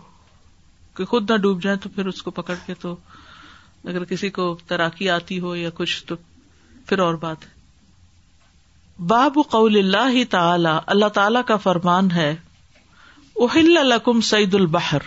کہ 0.96 1.04
خود 1.10 1.30
نہ 1.30 1.36
ڈوب 1.42 1.62
جائے 1.62 1.76
تو 1.82 1.88
پھر 1.94 2.06
اس 2.06 2.22
کو 2.22 2.30
پکڑ 2.38 2.54
کے 2.66 2.74
تو 2.80 2.94
اگر 3.88 4.04
کسی 4.04 4.28
کو 4.30 4.54
تیراکی 4.68 5.08
آتی 5.10 5.38
ہو 5.40 5.54
یا 5.56 5.70
کچھ 5.74 6.04
تو 6.06 6.14
پھر 6.86 6.98
اور 7.04 7.14
بات 7.22 7.44
ہے 7.46 7.58
باب 9.12 9.38
قول 9.50 9.76
اللہ 9.78 10.22
تعالی 10.30 10.76
اللہ 10.94 11.08
تعالی 11.18 11.38
کا 11.46 11.56
فرمان 11.66 12.10
ہے 12.10 12.34
اہل 13.48 13.72
لکم 13.88 14.20
سعید 14.30 14.54
البہر 14.54 15.02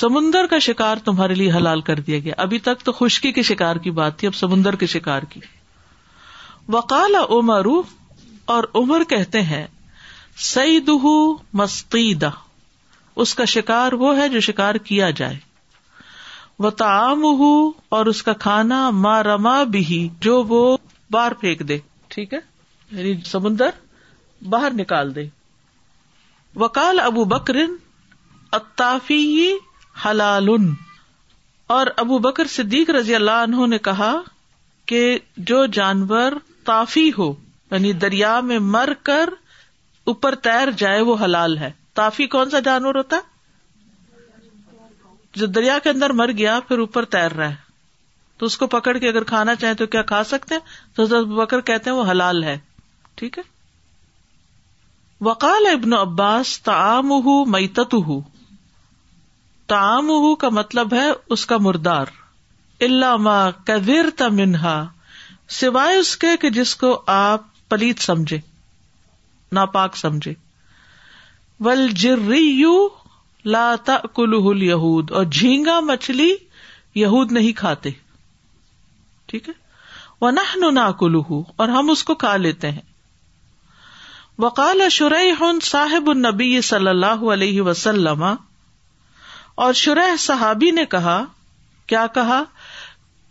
سمندر 0.00 0.46
کا 0.50 0.58
شکار 0.66 0.96
تمہارے 1.04 1.34
لیے 1.34 1.50
حلال 1.52 1.80
کر 1.88 2.00
دیا 2.06 2.18
گیا 2.20 2.34
ابھی 2.44 2.58
تک 2.68 2.82
تو 2.84 2.92
خشکی 3.00 3.32
کے 3.32 3.42
شکار 3.50 3.76
کی 3.84 3.90
بات 3.98 4.18
تھی 4.18 4.26
اب 4.28 4.34
سمندر 4.34 4.76
کے 4.76 4.86
شکار 4.94 5.22
کی 5.30 5.40
وقال 6.72 7.14
عمر 7.28 7.66
اور 8.54 8.64
عمر 8.80 9.02
کہتے 9.08 9.42
ہیں 9.52 9.66
سعید 10.44 10.88
ہوں 11.02 11.34
مستق 11.58 12.24
اس 13.24 13.34
کا 13.34 13.44
شکار 13.52 13.92
وہ 14.00 14.16
ہے 14.16 14.28
جو 14.28 14.40
شکار 14.46 14.74
کیا 14.88 15.08
جائے 15.20 15.36
وہ 16.64 16.70
تعام 16.80 17.22
ہو 17.38 17.52
اور 17.96 18.06
اس 18.06 18.22
کا 18.22 18.32
کھانا 18.44 18.88
مارما 19.06 19.62
بھی 19.76 20.08
جو 20.26 20.36
وہ 20.48 20.60
باہر 21.12 21.34
پھینک 21.40 21.66
دے 21.68 21.78
ٹھیک 22.14 22.34
ہے 22.34 22.38
یعنی 22.90 23.14
سمندر 23.30 23.70
باہر 24.54 24.74
نکال 24.78 25.14
دے 25.14 25.24
وکال 26.60 27.00
ابو 27.00 27.24
بکر 27.32 27.56
اتافی 28.58 29.22
حلال 30.04 30.48
اور 31.78 31.86
ابو 32.04 32.18
بکر 32.28 32.46
صدیق 32.56 32.90
رضی 32.98 33.14
اللہ 33.14 33.42
عنہ 33.44 33.66
نے 33.70 33.78
کہا 33.88 34.12
کہ 34.88 35.04
جو 35.50 35.64
جانور 35.80 36.32
تافی 36.64 37.10
ہو 37.18 37.32
یعنی 37.70 37.92
دریا 38.02 38.38
میں 38.50 38.58
مر 38.76 38.92
کر 39.02 39.28
اوپر 40.10 40.34
تیر 40.42 40.70
جائے 40.78 41.00
وہ 41.06 41.16
حلال 41.24 41.56
ہے 41.58 41.70
تافی 42.00 42.26
کون 42.34 42.50
سا 42.50 42.58
جانور 42.64 42.94
ہوتا 42.94 43.16
ہے 43.22 43.34
جو 45.40 45.46
دریا 45.56 45.78
کے 45.84 45.90
اندر 45.90 46.10
مر 46.20 46.30
گیا 46.38 46.58
پھر 46.68 46.78
اوپر 46.84 47.04
تیر 47.14 47.32
رہا 47.38 47.48
ہے 47.50 47.64
تو 48.38 48.46
اس 48.46 48.56
کو 48.58 48.66
پکڑ 48.76 48.96
کے 48.98 49.08
اگر 49.08 49.24
کھانا 49.32 49.54
چاہیں 49.62 49.74
تو 49.80 49.86
کیا 49.94 50.02
کھا 50.12 50.22
سکتے 50.32 50.54
ہیں 50.54 50.96
تو 50.96 51.24
بکر 51.42 51.60
کہتے 51.72 51.90
ہیں 51.90 51.96
وہ 51.96 52.04
حلال 52.10 52.42
ہے 52.44 52.56
ٹھیک 53.20 53.38
ہے 53.38 53.42
وکال 55.28 55.66
ابن 55.72 55.92
عباس 56.00 56.60
تعام 56.62 57.12
تعام 59.72 60.10
کا 60.40 60.48
مطلب 60.60 60.92
ہے 60.94 61.06
اس 61.36 61.46
کا 61.52 61.56
مردار 61.66 62.12
علامہ 62.86 63.38
منہا 64.32 64.76
سوائے 65.60 65.96
اس 65.98 66.16
کے 66.24 66.36
کہ 66.40 66.50
جس 66.58 66.74
کو 66.82 66.98
آپ 67.20 67.46
پلیت 67.68 68.00
سمجھے 68.02 68.38
ناپاک 69.54 69.96
سمجھے 69.96 70.32
ول 71.64 71.88
جی 72.04 72.10
یو 72.40 72.76
لاتا 73.54 73.96
کل 74.14 74.62
یہود 74.62 75.10
اور 75.18 75.24
جھینگا 75.30 75.78
مچھلی 75.90 76.32
یہود 77.00 77.32
نہیں 77.32 77.52
کھاتے 77.58 77.90
ٹھیک 79.28 79.48
ہے 79.48 79.52
وہ 80.20 80.30
نہ 80.30 80.68
نا 80.74 80.88
اور 81.56 81.68
ہم 81.68 81.90
اس 81.90 82.02
کو 82.04 82.14
کھا 82.24 82.36
لیتے 82.36 82.70
ہیں 82.70 82.80
وکال 84.42 84.88
شرح 84.90 85.24
ہن 85.40 85.58
صاحب 85.62 86.10
النبی 86.10 86.60
صلی 86.70 86.88
اللہ 86.88 87.20
علیہ 87.32 87.60
وسلم 87.68 88.22
اور 89.54 89.72
شرح 89.82 90.14
صحابی 90.18 90.70
نے 90.78 90.84
کہا 90.96 91.22
کیا 91.92 92.06
کہا 92.14 92.42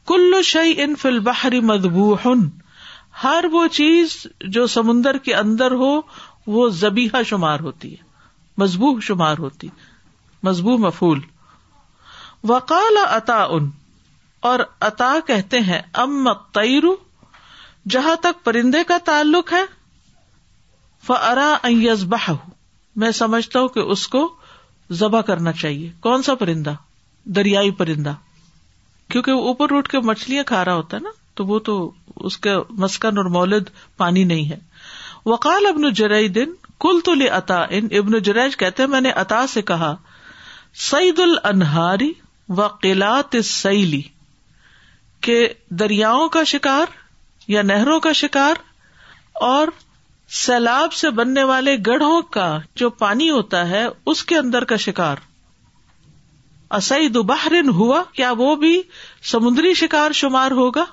کلو 0.07 0.41
شعی 0.51 0.73
ان 0.83 0.95
فل 1.01 1.19
بحری 1.27 1.59
مدبو 1.71 2.13
ہن 2.25 2.43
ہر 3.23 3.45
وہ 3.51 3.65
چیز 3.71 4.15
جو 4.55 4.65
سمندر 4.77 5.17
کے 5.27 5.33
اندر 5.35 5.71
ہو 5.81 5.93
وہ 6.55 6.67
زبیحا 6.79 7.21
شمار 7.29 7.59
ہوتی 7.59 7.91
ہے 7.91 8.03
مضبوح 8.61 8.99
شمار 9.03 9.37
ہوتی 9.39 9.67
مضبوح 10.43 10.77
مفول 10.87 11.19
وقال 12.49 12.97
اتا 13.07 13.41
ان 13.49 13.69
اور 14.49 14.59
اتا 14.87 15.13
کہتے 15.27 15.59
ہیں 15.69 15.81
ام 16.03 16.27
تیرو 16.53 16.95
جہاں 17.89 18.15
تک 18.21 18.43
پرندے 18.45 18.83
کا 18.87 18.97
تعلق 19.05 19.53
ہے 19.53 19.63
فرا 21.07 21.53
یزباہ 21.69 22.29
میں 23.03 23.11
سمجھتا 23.11 23.59
ہوں 23.59 23.67
کہ 23.67 23.79
اس 23.95 24.07
کو 24.07 24.27
ذبح 24.99 25.21
کرنا 25.29 25.51
چاہیے 25.61 25.89
کون 26.01 26.23
سا 26.23 26.35
پرندہ 26.35 26.73
دریائی 27.35 27.71
پرندہ 27.81 28.13
کیونکہ 29.11 29.31
وہ 29.31 29.47
اوپر 29.47 29.75
اٹھ 29.77 29.89
کے 29.89 29.99
مچھلیاں 30.11 30.43
کھا 30.51 30.63
رہا 30.65 30.73
ہوتا 30.75 30.97
ہے 30.97 31.01
نا 31.01 31.09
تو 31.35 31.45
وہ 31.45 31.59
تو 31.69 31.73
اس 32.27 32.37
کا 32.45 32.57
مسکن 32.83 33.17
اور 33.17 33.25
مولد 33.37 33.69
پانی 33.97 34.23
نہیں 34.33 34.49
ہے 34.49 34.57
وکال 35.29 35.65
ابن 35.69 35.89
دن 36.35 36.53
کل 36.85 36.99
تل 37.05 37.27
اتا 37.33 37.63
جرائج 38.23 38.57
کہتے 38.57 38.85
میں 38.93 39.01
نے 39.01 39.11
اتا 39.23 39.45
سے 39.53 39.61
کہا 39.71 39.93
سعید 40.89 41.19
و 41.19 41.95
وکیلا 42.57 43.19
سیلی 43.43 44.01
کے 45.27 45.37
دریاؤں 45.79 46.27
کا 46.37 46.43
شکار 46.53 46.91
یا 47.53 47.61
نہروں 47.61 47.99
کا 48.05 48.11
شکار 48.21 48.61
اور 49.49 49.67
سیلاب 50.43 50.93
سے 50.99 51.09
بننے 51.19 51.43
والے 51.53 51.75
گڑھوں 51.85 52.21
کا 52.35 52.47
جو 52.81 52.89
پانی 53.01 53.29
ہوتا 53.29 53.67
ہے 53.69 53.85
اس 54.13 54.23
کے 54.31 54.37
اندر 54.37 54.63
کا 54.71 54.75
شکار 54.85 55.17
اسعید 56.77 57.17
بحرن 57.31 57.69
ہوا 57.79 58.03
کیا 58.13 58.31
وہ 58.37 58.55
بھی 58.63 58.81
سمندری 59.31 59.73
شکار 59.81 60.11
شمار 60.21 60.51
ہوگا 60.61 60.83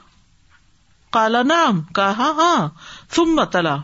کالا 1.17 1.43
نام 1.49 1.81
کہا 1.97 2.31
ہاں 2.37 2.57
تم 3.15 3.23
ہاں، 3.29 3.35
متلا 3.37 3.77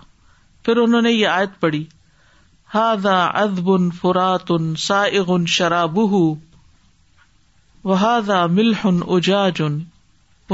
پھر 0.64 0.76
انہوں 0.82 1.02
نے 1.06 1.10
یہ 1.12 1.26
آیت 1.28 1.60
پڑھی 1.60 1.84
ہاضا 2.74 3.16
ادب 3.40 3.70
ان 3.72 3.90
فرات 4.00 4.50
ان 4.56 4.74
سائغ 4.84 5.32
ان 5.34 5.44
شراب 5.56 5.98
وہادا 7.88 8.38
ملح 8.58 8.86
ان 8.90 9.00
اجاج 9.16 9.60
ان 9.66 9.78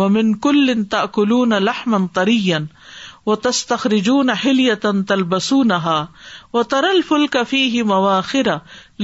و 0.02 0.08
من 0.16 0.34
کل 0.46 0.70
ان 0.74 0.84
تاکلون 0.94 1.52
لحمن 1.66 2.06
ترین 2.18 2.64
و 3.26 3.34
تستخرجون 3.46 4.30
حلیتن 4.44 5.02
تلبسونها 5.10 6.54
و 6.58 6.62
ترل 6.74 7.00
فل 7.10 7.26
کفیہ 7.36 7.82
مواخر 7.92 8.50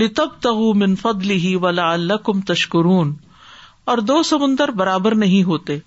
لتبتغوا 0.02 0.72
من 0.82 0.96
فضله 1.04 1.54
ولعلکم 1.66 2.42
تشکرون 2.52 3.14
اور 3.94 4.04
دو 4.12 4.22
سمندر 4.32 4.74
برابر 4.82 5.16
نہیں 5.26 5.46
ہوتے 5.52 5.78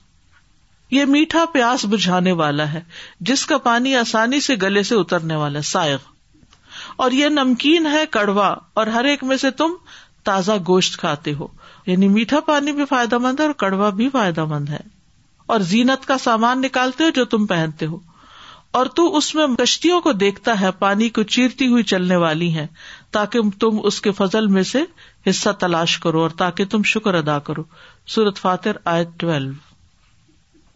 یہ 0.94 1.06
میٹھا 1.12 1.44
پیاس 1.54 1.84
بجھانے 1.90 2.32
والا 2.40 2.72
ہے 2.72 2.80
جس 3.28 3.46
کا 3.52 3.58
پانی 3.68 3.94
آسانی 4.02 4.40
سے 4.48 4.56
گلے 4.62 4.82
سے 4.90 4.96
اترنے 4.96 5.36
والا 5.44 5.62
سائغ 5.70 5.98
اور 7.06 7.12
یہ 7.20 7.30
نمکین 7.38 7.86
ہے 7.92 8.04
کڑوا 8.12 8.54
اور 8.82 8.88
ہر 8.96 9.06
ایک 9.12 9.24
میں 9.30 9.38
سے 9.44 9.52
تم 9.62 9.74
تازہ 10.30 10.58
گوشت 10.68 10.98
کھاتے 11.04 11.34
ہو 11.40 11.48
یعنی 11.86 12.08
میٹھا 12.18 12.40
پانی 12.50 12.72
بھی 12.82 12.86
فائدہ 12.90 13.18
مند 13.26 13.40
ہے 13.40 13.46
اور 13.46 13.54
کڑوا 13.64 13.90
بھی 14.02 14.10
فائدہ 14.20 14.46
مند 14.54 14.70
ہے 14.70 14.80
اور 15.54 15.66
زینت 15.72 16.06
کا 16.08 16.18
سامان 16.28 16.62
نکالتے 16.68 17.04
ہو 17.04 17.10
جو 17.16 17.26
تم 17.34 17.46
پہنتے 17.56 17.86
ہو 17.94 18.00
اور 18.78 18.86
تو 19.00 19.08
اس 19.18 19.34
میں 19.36 19.48
کشتیوں 19.62 20.00
کو 20.02 20.12
دیکھتا 20.28 20.60
ہے 20.62 20.72
پانی 20.84 21.10
کو 21.18 21.24
چیرتی 21.38 21.68
ہوئی 21.72 21.84
چلنے 21.96 22.16
والی 22.28 22.54
ہے 22.56 22.68
تاکہ 23.18 23.50
تم 23.60 23.80
اس 23.90 24.00
کے 24.08 24.12
فضل 24.22 24.48
میں 24.58 24.64
سے 24.76 24.84
حصہ 25.30 25.50
تلاش 25.66 25.98
کرو 26.08 26.22
اور 26.22 26.40
تاکہ 26.44 26.66
تم 26.76 26.84
شکر 26.96 27.14
ادا 27.26 27.40
کرو 27.50 27.64
سورت 28.16 28.38
فاتر 28.48 28.78
آئے 28.96 29.06
ٹویلو 29.18 29.63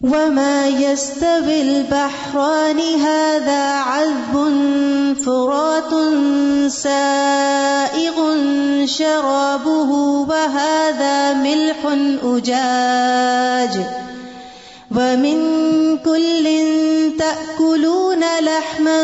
وما 0.01 0.67
يستوي 0.67 1.61
البحران 1.61 2.79
هذا 2.79 3.63
عذب 3.65 4.33
فرات 5.25 5.93
سائغ 6.71 8.17
شرابه 8.85 9.89
وهذا 10.29 11.33
ملح 11.33 11.79
أجاج 12.23 13.73
ومن 14.91 15.37
كل 15.97 16.47
تأكلون 17.17 18.23
لحما 18.41 18.99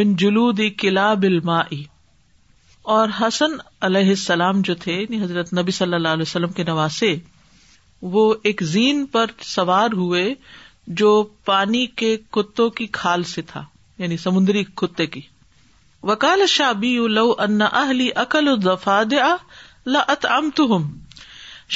من 0.00 0.16
جلود 0.26 0.62
كلاب 0.84 1.28
الماء 1.32 1.68
اور 2.96 3.08
حسن 3.22 3.54
علیہ 3.90 4.08
السلام 4.18 4.60
جو 4.70 4.74
تھے 4.86 4.92
یعنی 5.00 5.22
حضرت 5.24 5.52
نبی 5.60 5.72
صلی 5.82 5.94
اللہ 6.02 6.12
علیہ 6.18 6.28
وسلم 6.30 6.50
کے 6.60 6.64
نواسے 6.72 7.08
وہ 8.02 8.32
ایک 8.44 8.62
زین 8.70 9.04
پر 9.12 9.26
سوار 9.46 9.92
ہوئے 9.96 10.28
جو 11.00 11.10
پانی 11.44 11.86
کے 12.00 12.16
کتوں 12.32 12.68
کی 12.78 12.86
کھال 12.98 13.22
سے 13.34 13.42
تھا 13.52 13.64
یعنی 13.98 14.16
سمندری 14.24 14.64
کتے 14.76 15.06
کی 15.06 15.20
وکال 16.08 16.46
شابی 16.48 16.96
لو 17.10 17.32
اہلی 17.38 18.10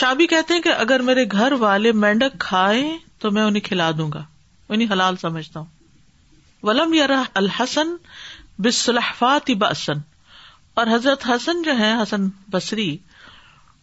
شابی 0.00 0.26
کہتے 0.32 0.54
ہیں 0.54 0.60
کہ 0.62 0.72
اگر 0.76 1.02
میرے 1.02 1.24
گھر 1.32 1.52
والے 1.60 1.92
مینڈک 2.02 2.38
کھائے 2.40 2.82
تو 3.20 3.30
میں 3.30 3.42
انہیں 3.42 3.60
کھلا 3.68 3.90
دوں 3.98 4.10
گا 4.14 4.22
انہیں 4.68 4.92
حلال 4.92 5.16
سمجھتا 5.20 5.60
ہوں 5.60 5.66
ولم 6.66 6.94
الحسن 7.40 7.94
بسلحفات 8.64 9.50
بسن 9.58 9.98
اور 10.80 10.86
حضرت 10.92 11.24
حسن 11.28 11.62
جو 11.62 11.78
ہے 11.78 11.92
حسن 12.02 12.28
بسری 12.52 12.96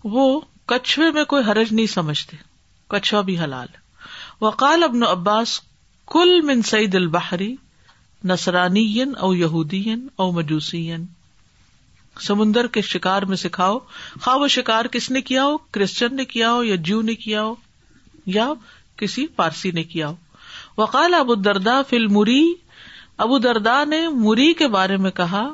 وہ 0.03 0.39
کچھوے 0.69 1.09
میں 1.13 1.24
کوئی 1.31 1.43
حرج 1.50 1.74
نہیں 1.74 1.86
سمجھتے 1.88 2.38
کچھوا 2.93 3.19
بھی 3.27 3.38
حلال 3.39 3.67
وقال 4.41 4.83
ابن 4.83 5.03
عباس 5.09 5.59
کل 6.13 6.39
من 6.45 6.62
سعید 6.71 6.95
البحری 6.95 7.55
نسرانی 8.31 8.86
او 9.03 9.33
یہودی 9.36 9.83
او 10.24 10.31
مجوسی 10.31 10.89
سمندر 12.27 12.67
کے 12.75 12.81
شکار 12.81 13.21
میں 13.31 13.38
سکھاؤ 13.38 13.77
خواہ 14.21 14.38
وہ 14.38 14.47
شکار 14.55 14.86
کس 14.91 15.09
نے 15.12 15.21
کیا 15.29 15.43
ہو 15.45 15.57
کرسچن 15.77 16.15
نے 16.15 16.25
کیا 16.36 16.51
ہو 16.53 16.63
یا 16.63 16.75
جو 16.89 17.01
نے 17.09 17.15
کیا 17.25 17.43
ہو 17.43 17.53
یا 18.39 18.47
کسی 19.01 19.25
پارسی 19.36 19.71
نے 19.77 19.83
کیا 19.91 20.07
ہو 20.09 20.15
وقال 20.81 21.13
ابو 21.13 21.36
دردا 21.47 21.81
فل 21.89 22.07
مری 22.17 22.43
ابو 23.25 23.38
دردا 23.43 23.83
نے 23.93 24.07
مری 24.24 24.51
کے 24.57 24.67
بارے 24.77 24.97
میں 25.05 25.12
کہا 25.21 25.47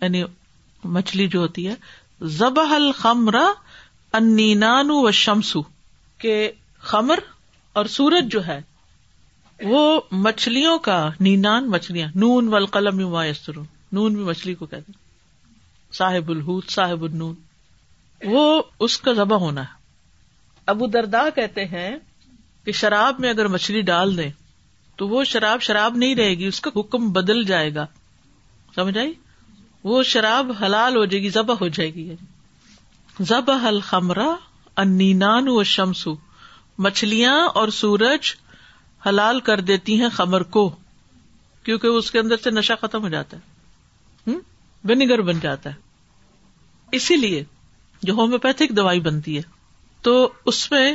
یعنی 0.00 0.22
مچھلی 0.96 1.26
جو 1.34 1.40
ہوتی 1.40 1.68
ہے 1.68 1.74
زبہ 2.38 2.68
الخمرا 2.74 3.46
انینانو 4.18 4.94
و 5.02 5.10
شمسو 5.16 5.60
کے 6.24 6.34
خمر 6.88 7.18
اور 7.78 7.86
سورج 7.96 8.30
جو 8.32 8.46
ہے 8.46 8.60
وہ 9.68 9.82
مچھلیوں 10.26 10.78
کا 10.88 10.96
نینان 11.20 11.68
مچھلیاں 11.70 12.08
نون 12.24 12.48
و 12.54 12.66
بھی 13.20 14.24
مچھلی 14.24 14.54
کو 14.62 14.66
کہتے 14.66 14.92
صاحب 15.98 16.30
صاحب 16.70 17.04
النون 17.04 17.34
وہ 18.32 18.44
اس 18.86 18.96
کا 19.06 19.12
ذبح 19.12 19.36
ہونا 19.44 19.60
ہے 19.68 19.80
ابو 20.72 20.86
دردا 20.96 21.22
کہتے 21.34 21.64
ہیں 21.72 21.90
کہ 22.64 22.72
شراب 22.80 23.20
میں 23.20 23.30
اگر 23.30 23.48
مچھلی 23.54 23.80
ڈال 23.92 24.16
دیں 24.16 24.30
تو 24.96 25.08
وہ 25.08 25.22
شراب 25.32 25.62
شراب 25.68 25.96
نہیں 26.02 26.14
رہے 26.16 26.34
گی 26.38 26.46
اس 26.46 26.60
کا 26.66 26.70
حکم 26.76 27.10
بدل 27.12 27.42
جائے 27.46 27.74
گا 27.74 27.86
سمجھ 28.74 28.96
آئی 28.98 29.12
وہ 29.92 30.02
شراب 30.14 30.52
حلال 30.60 30.96
ہو 30.96 31.04
جائے 31.04 31.22
گی 31.22 31.28
ذبح 31.40 31.54
ہو 31.60 31.68
جائے 31.78 31.92
گی 31.94 32.10
زب 33.30 33.50
حل 33.64 33.80
خمرا 33.86 34.34
انینان 34.82 35.48
و 35.48 35.62
شمس 35.70 36.06
مچھلیاں 36.84 37.34
اور 37.60 37.68
سورج 37.78 38.32
حلال 39.06 39.40
کر 39.48 39.60
دیتی 39.70 40.00
ہیں 40.00 40.08
خمر 40.12 40.42
کو 40.56 40.68
کیونکہ 41.64 41.86
اس 41.86 42.10
کے 42.10 42.18
اندر 42.18 42.36
سے 42.44 42.50
نشا 42.50 42.74
ختم 42.80 43.02
ہو 43.02 43.08
جاتا 43.08 43.36
ہے 44.26 44.32
ونیگر 44.88 45.20
بن 45.22 45.38
جاتا 45.40 45.70
ہے 45.70 45.80
اسی 46.96 47.16
لیے 47.16 47.42
جو 48.02 48.12
ہومیوپیتھک 48.14 48.76
دوائی 48.76 49.00
بنتی 49.00 49.36
ہے 49.36 49.42
تو 50.02 50.14
اس 50.52 50.70
میں 50.70 50.92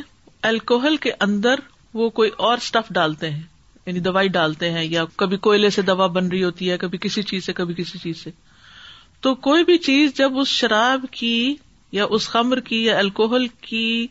الکوہل 0.50 0.98
کے 1.04 1.12
اندر 1.28 1.60
وہ 2.00 2.10
کوئی 2.20 2.30
اور 2.48 2.58
اسٹف 2.64 2.90
ڈالتے 2.94 3.30
ہیں 3.32 3.42
یعنی 3.86 4.00
دوائی 4.08 4.28
ڈالتے 4.38 4.72
ہیں 4.72 4.84
یا 4.86 5.04
کبھی 5.18 5.38
کوئلے 5.48 5.70
سے 5.78 5.82
دوا 5.92 6.08
بن 6.18 6.28
رہی 6.32 6.44
ہوتی 6.44 6.72
ہے 6.72 6.78
کبھی 6.78 6.98
کسی 7.02 7.22
چیز 7.30 7.46
سے 7.46 7.54
کبھی 7.62 7.74
کسی 7.84 8.00
چیز 8.00 8.24
سے 8.24 8.32
تو 9.22 9.34
کوئی 9.48 9.64
بھی 9.66 9.78
چیز 9.90 10.14
جب 10.18 10.38
اس 10.40 10.48
شراب 10.62 11.06
کی 11.12 11.34
یا 11.92 12.06
اس 12.16 12.28
خمر 12.30 12.60
کی 12.70 12.84
یا 12.84 12.98
الکوہل 13.00 13.48
کی 13.62 14.06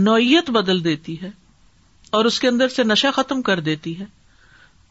نوعیت 0.00 0.50
بدل 0.54 0.84
دیتی 0.84 1.20
ہے 1.22 1.30
اور 2.16 2.24
اس 2.24 2.38
کے 2.40 2.48
اندر 2.48 2.68
سے 2.74 2.82
نشہ 2.84 3.06
ختم 3.14 3.40
کر 3.48 3.60
دیتی 3.68 3.98
ہے 4.00 4.04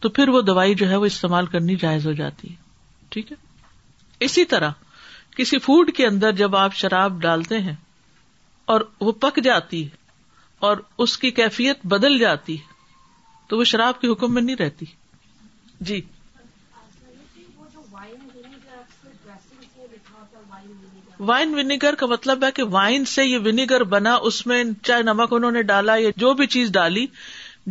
تو 0.01 0.09
پھر 0.17 0.29
وہ 0.29 0.41
دوائی 0.41 0.75
جو 0.79 0.89
ہے 0.89 0.95
وہ 0.95 1.05
استعمال 1.05 1.45
کرنی 1.53 1.75
جائز 1.83 2.07
ہو 2.07 2.11
جاتی 2.13 2.49
ہے 2.49 2.55
ٹھیک 3.09 3.31
ہے 3.31 3.37
اسی 4.25 4.43
طرح 4.53 4.71
کسی 5.37 5.57
فوڈ 5.65 5.91
کے 5.95 6.05
اندر 6.07 6.31
جب 6.41 6.55
آپ 6.55 6.73
شراب 6.75 7.21
ڈالتے 7.21 7.59
ہیں 7.61 7.75
اور 8.73 8.81
وہ 8.99 9.11
پک 9.21 9.39
جاتی 9.43 9.83
ہے 9.85 10.03
اور 10.67 10.77
اس 11.05 11.17
کی 11.17 11.31
کیفیت 11.39 11.85
بدل 11.93 12.17
جاتی 12.19 12.57
ہے 12.59 12.73
تو 13.49 13.57
وہ 13.57 13.63
شراب 13.71 13.99
کے 14.01 14.11
حکم 14.11 14.33
میں 14.33 14.41
نہیں 14.41 14.55
رہتی 14.59 14.85
جی 15.89 16.01
وائن 21.27 21.53
ونیگر 21.57 21.95
کا 21.95 22.05
مطلب 22.05 22.43
ہے 22.43 22.51
کہ 22.55 22.63
وائن 22.71 23.05
سے 23.09 23.25
یہ 23.25 23.37
ونیگر 23.45 23.83
بنا 23.93 24.13
اس 24.29 24.45
میں 24.47 24.63
چاہے 24.83 25.03
نمک 25.03 25.33
انہوں 25.33 25.51
نے 25.51 25.61
ڈالا 25.71 25.95
یا 25.99 26.09
جو 26.21 26.33
بھی 26.39 26.47
چیز 26.55 26.71
ڈالی 26.73 27.05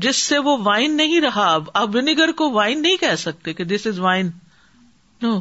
جس 0.05 0.17
سے 0.17 0.39
وہ 0.47 0.57
وائن 0.65 0.97
نہیں 0.97 1.21
رہا 1.21 1.53
اب 1.55 1.65
آپ 1.81 1.89
ونیگر 1.95 2.33
کو 2.37 2.51
وائن 2.53 2.83
نہیں 2.83 2.97
کہہ 3.01 3.15
سکتے 3.19 3.53
کہ 3.55 3.65
دس 3.73 3.87
از 3.87 3.99
وائن 4.01 4.31
نو 5.23 5.39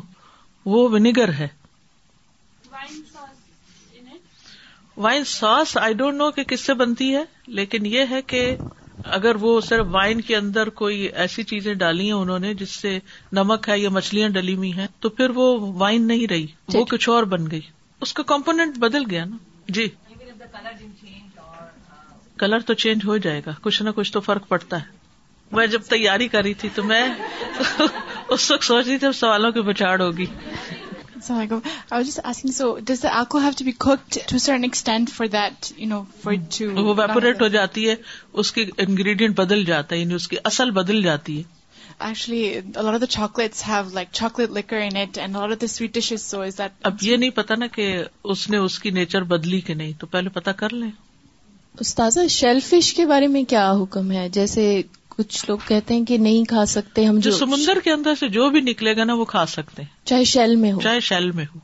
وہ 0.74 0.88
ونیگر 0.92 1.32
ہے 1.40 1.48
وائن 5.04 5.24
ساس 5.26 5.78
آئی 5.82 5.94
ڈونٹ 6.00 6.16
نو 6.18 6.30
کہ 6.32 6.44
کس 6.48 6.66
سے 6.66 6.74
بنتی 6.82 7.14
ہے 7.16 7.24
لیکن 7.60 7.86
یہ 7.86 8.04
ہے 8.10 8.22
کہ 8.34 8.46
اگر 9.18 9.36
وہ 9.42 9.60
صرف 9.68 9.86
وائن 9.92 10.20
کے 10.22 10.36
اندر 10.36 10.70
کوئی 10.82 11.00
ایسی 11.24 11.44
چیزیں 11.44 11.74
ڈالی 11.76 12.06
ہیں 12.06 12.12
انہوں 12.18 12.40
نے 12.40 12.54
جس 12.56 12.72
سے 12.82 12.98
نمک 13.40 13.70
ہے 13.70 13.78
یا 13.80 13.90
مچھلیاں 13.92 14.30
ڈلی 14.38 14.56
ہوئی 14.56 14.72
ہیں 14.74 14.88
تو 15.02 15.10
پھر 15.20 15.30
وہ 15.36 15.56
وائن 15.80 16.08
نہیں 16.08 16.28
رہی 16.32 16.46
وہ 16.74 16.84
کچھ 16.92 17.10
اور 17.10 17.24
بن 17.34 17.50
گئی 17.52 17.62
اس 18.04 18.12
کا 18.14 18.24
کمپونیٹ 18.30 18.78
بدل 18.84 19.04
گیا 19.10 19.24
نا 19.26 19.72
جی 19.76 19.88
کلر 22.42 22.66
تو 22.70 22.74
چینج 22.84 23.06
ہو 23.06 23.16
جائے 23.26 23.42
گا 23.46 23.52
کچھ 23.68 23.82
نہ 23.84 23.90
کچھ 23.96 24.12
تو 24.14 24.20
فرق 24.26 24.48
پڑتا 24.48 24.80
ہے 24.82 25.56
میں 25.58 25.66
جب 25.74 25.82
تیاری 25.90 26.28
کر 26.34 26.42
رہی 26.48 26.54
تھی 26.64 26.70
تو 26.76 26.84
میں 26.92 27.04
اس 27.82 28.50
وقت 28.52 28.64
سوچ 28.72 28.86
رہی 28.88 28.98
تھی 29.04 29.08
اب 29.08 29.16
سوالوں 29.24 29.52
کی 29.58 29.62
بچاڑ 29.70 29.94
ہوگی 30.02 30.26
وہ 36.82 36.96
ویپوریٹ 36.98 37.42
ہو 37.42 37.48
جاتی 37.58 37.90
ہے 37.90 37.96
اس 38.44 38.52
کی 38.58 38.66
انگریڈینٹ 38.88 39.38
بدل 39.40 39.64
جاتا 39.72 39.96
ہے 39.96 40.00
یعنی 40.00 40.14
اس 40.22 40.28
کی 40.34 40.38
اصل 40.52 40.72
بدل 40.82 41.02
جاتی 41.10 41.38
ہے 41.38 41.63
چاکلیٹ 42.00 43.64
لائک 43.94 44.08
چاکلیٹ 44.12 45.18
اب 46.84 46.96
یہ 47.02 47.16
نہیں 47.16 47.30
پتا 47.36 47.56
نا 47.60 47.68
کہ 47.76 47.88
اس 48.34 48.50
نے 48.50 48.58
اس 48.58 48.78
کی 48.80 48.90
نیچر 49.00 49.24
بدلی 49.34 49.60
کہ 49.70 49.74
نہیں 49.74 49.92
تو 50.00 50.08
پہلے 50.12 50.30
پتا 50.40 50.52
کر 50.64 50.74
لیں 50.74 50.90
استاذہ 51.84 52.28
شیل 52.30 52.60
فش 52.70 52.94
کے 52.94 53.06
بارے 53.08 53.28
میں 53.36 53.44
کیا 53.50 53.72
حکم 53.82 54.12
ہے 54.12 54.28
جیسے 54.34 54.72
کچھ 55.16 55.46
لوگ 55.50 55.58
کہتے 55.68 55.94
ہیں 55.96 56.06
کہ 56.06 56.18
نہیں 56.18 56.44
کھا 56.50 56.66
سکتے 56.66 57.06
ہم 57.06 57.20
جو 57.24 57.32
سمندر 57.38 57.80
کے 57.84 57.92
اندر 57.92 58.16
سے 58.20 58.28
جو 58.38 58.50
بھی 58.50 58.62
نکلے 58.72 58.96
گا 58.98 59.04
نا 59.04 59.14
وہ 59.16 59.26
کھا 59.34 59.46
سکتے 59.56 59.82
ہیں 59.82 59.90
چاہے 60.08 60.24
شیل 60.34 60.56
میں 60.64 60.72
ہو 60.72 60.82
چاہے 60.84 61.00
شیل 61.10 61.32
میں 61.40 61.46
ہو 61.54 61.60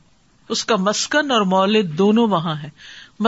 اس 0.54 0.64
کا 0.66 0.76
مسکن 0.88 1.32
اور 1.32 1.42
مولد 1.56 1.98
دونوں 1.98 2.28
وہاں 2.30 2.56
ہے 2.64 2.70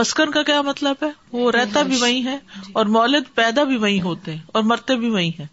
مسکن 0.00 0.30
کا 0.32 0.42
کیا 0.42 0.60
مطلب 0.68 1.02
ہے 1.02 1.08
وہ 1.32 1.50
رہتا 1.52 1.82
بھی 1.90 1.96
وہی 2.00 2.24
ہے 2.24 2.36
اور 2.72 2.86
مولد 2.94 3.34
پیدا 3.34 3.64
بھی 3.64 3.76
وہی 3.84 4.00
ہوتے 4.00 4.32
ہیں 4.34 4.38
اور 4.52 4.62
مرتے 4.70 4.96
بھی 5.02 5.08
وہی 5.10 5.28
ہیں 5.38 5.46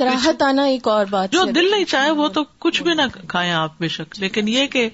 کراہت 0.00 0.42
آنا 0.42 0.62
ایک 0.74 0.86
اور 0.88 1.06
بات 1.14 1.32
جو 1.32 1.44
دل 1.54 1.70
نہیں 1.70 1.84
چاہے 1.92 2.10
وہ 2.20 2.26
تو 2.36 2.42
کچھ 2.64 2.82
بھی 2.82 2.92
نہ 3.00 3.02
کھائے 3.32 3.50
آپ 3.52 3.72
بے 3.80 3.88
شک 3.96 4.18
لیکن 4.20 4.48
یہ 4.48 4.66
کہ 4.74 4.88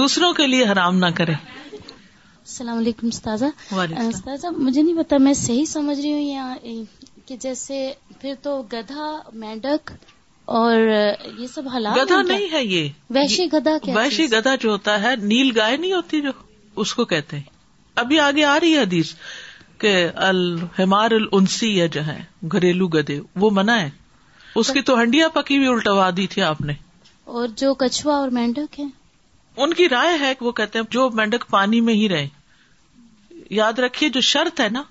دوسروں 0.00 0.32
کے 0.40 0.46
لیے 0.50 0.64
حرام 0.72 0.98
نہ 1.04 1.10
کرے 1.20 1.32
السلام 1.32 2.78
علیکم 2.82 3.06
استاذہ 3.14 3.46
استاذہ 3.74 4.50
مجھے 4.56 4.80
نہیں 4.82 4.96
پتا 5.02 5.16
میں 5.28 5.32
صحیح 5.42 5.64
سمجھ 5.72 5.98
رہی 6.00 6.36
ہوں 6.36 6.84
کہ 7.30 7.36
جیسے 7.46 7.78
پھر 8.20 8.34
تو 8.42 8.52
گدھا 8.72 9.08
مینڈک 9.44 9.90
اور 10.60 10.76
یہ 10.76 11.46
سب 11.54 11.68
حالات 11.72 11.96
گدھا 11.98 12.20
نہیں 12.28 12.52
ہے 12.52 12.62
یہ 12.64 12.88
ویشی 13.18 13.46
گدھا 13.52 13.72
ویشی 13.98 14.26
گدھا 14.38 14.54
جو 14.64 14.70
ہوتا 14.70 14.94
ہے 15.02 15.14
نیل 15.34 15.50
گائے 15.56 15.76
نہیں 15.76 15.92
ہوتی 15.98 16.20
جو 16.28 16.36
اس 16.84 16.92
کو 17.00 17.04
کہتے 17.14 17.36
ہیں 17.36 17.56
ابھی 18.04 18.20
آگے 18.30 18.44
آ 18.54 18.58
رہی 18.60 18.74
ہے 18.76 18.82
حدیث 18.88 19.12
کہ 19.84 19.96
الحمار 20.32 21.16
الانسی 21.20 21.76
یا 21.76 21.86
جو 21.98 22.06
ہے 22.06 22.18
گھریلو 22.52 22.88
گدے 22.98 23.18
وہ 23.42 23.50
منع 23.60 23.78
ہے 23.82 23.90
اس 24.60 24.68
کی 24.72 24.80
تو 24.88 24.94
ہنڈیاں 25.00 25.28
پکی 25.32 25.58
بھی 25.58 25.66
الٹوا 25.68 26.08
دی 26.16 26.26
تھی 26.34 26.42
آپ 26.42 26.60
نے 26.68 26.72
اور 27.38 27.48
جو 27.62 27.72
کچھ 27.80 28.06
اور 28.12 28.28
مینڈک 28.36 28.78
ہے 28.80 28.84
ان 29.64 29.72
کی 29.74 29.88
رائے 29.88 30.16
ہے 30.20 30.32
کہ 30.38 30.44
وہ 30.44 30.52
کہتے 30.60 30.78
ہیں 30.78 30.84
جو 30.90 31.08
مینڈک 31.20 31.44
پانی 31.50 31.80
میں 31.88 31.94
ہی 31.94 32.08
رہے 32.08 32.26
یاد 33.60 33.78
رکھیے 33.84 34.08
جو 34.16 34.20
شرط 34.30 34.60
ہے 34.60 34.68
نا 34.78 34.82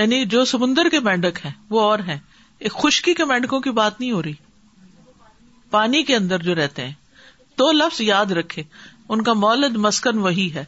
یعنی 0.00 0.24
جو 0.34 0.44
سمندر 0.54 0.88
کے 0.94 1.00
مینڈک 1.10 1.38
ہیں 1.44 1.52
وہ 1.70 1.80
اور 1.80 1.98
ہیں 2.08 2.18
ایک 2.66 2.72
خشکی 2.82 3.14
کے 3.14 3.24
مینڈکوں 3.34 3.60
کی 3.60 3.70
بات 3.78 4.00
نہیں 4.00 4.10
ہو 4.12 4.22
رہی 4.22 4.32
پانی 5.70 6.02
کے 6.10 6.16
اندر 6.16 6.42
جو 6.48 6.54
رہتے 6.54 6.84
ہیں 6.84 6.92
تو 7.60 7.70
لفظ 7.72 8.00
یاد 8.10 8.32
رکھے 8.40 8.62
ان 9.14 9.22
کا 9.28 9.32
مولد 9.46 9.76
مسکن 9.86 10.18
وہی 10.26 10.48
ہے 10.54 10.64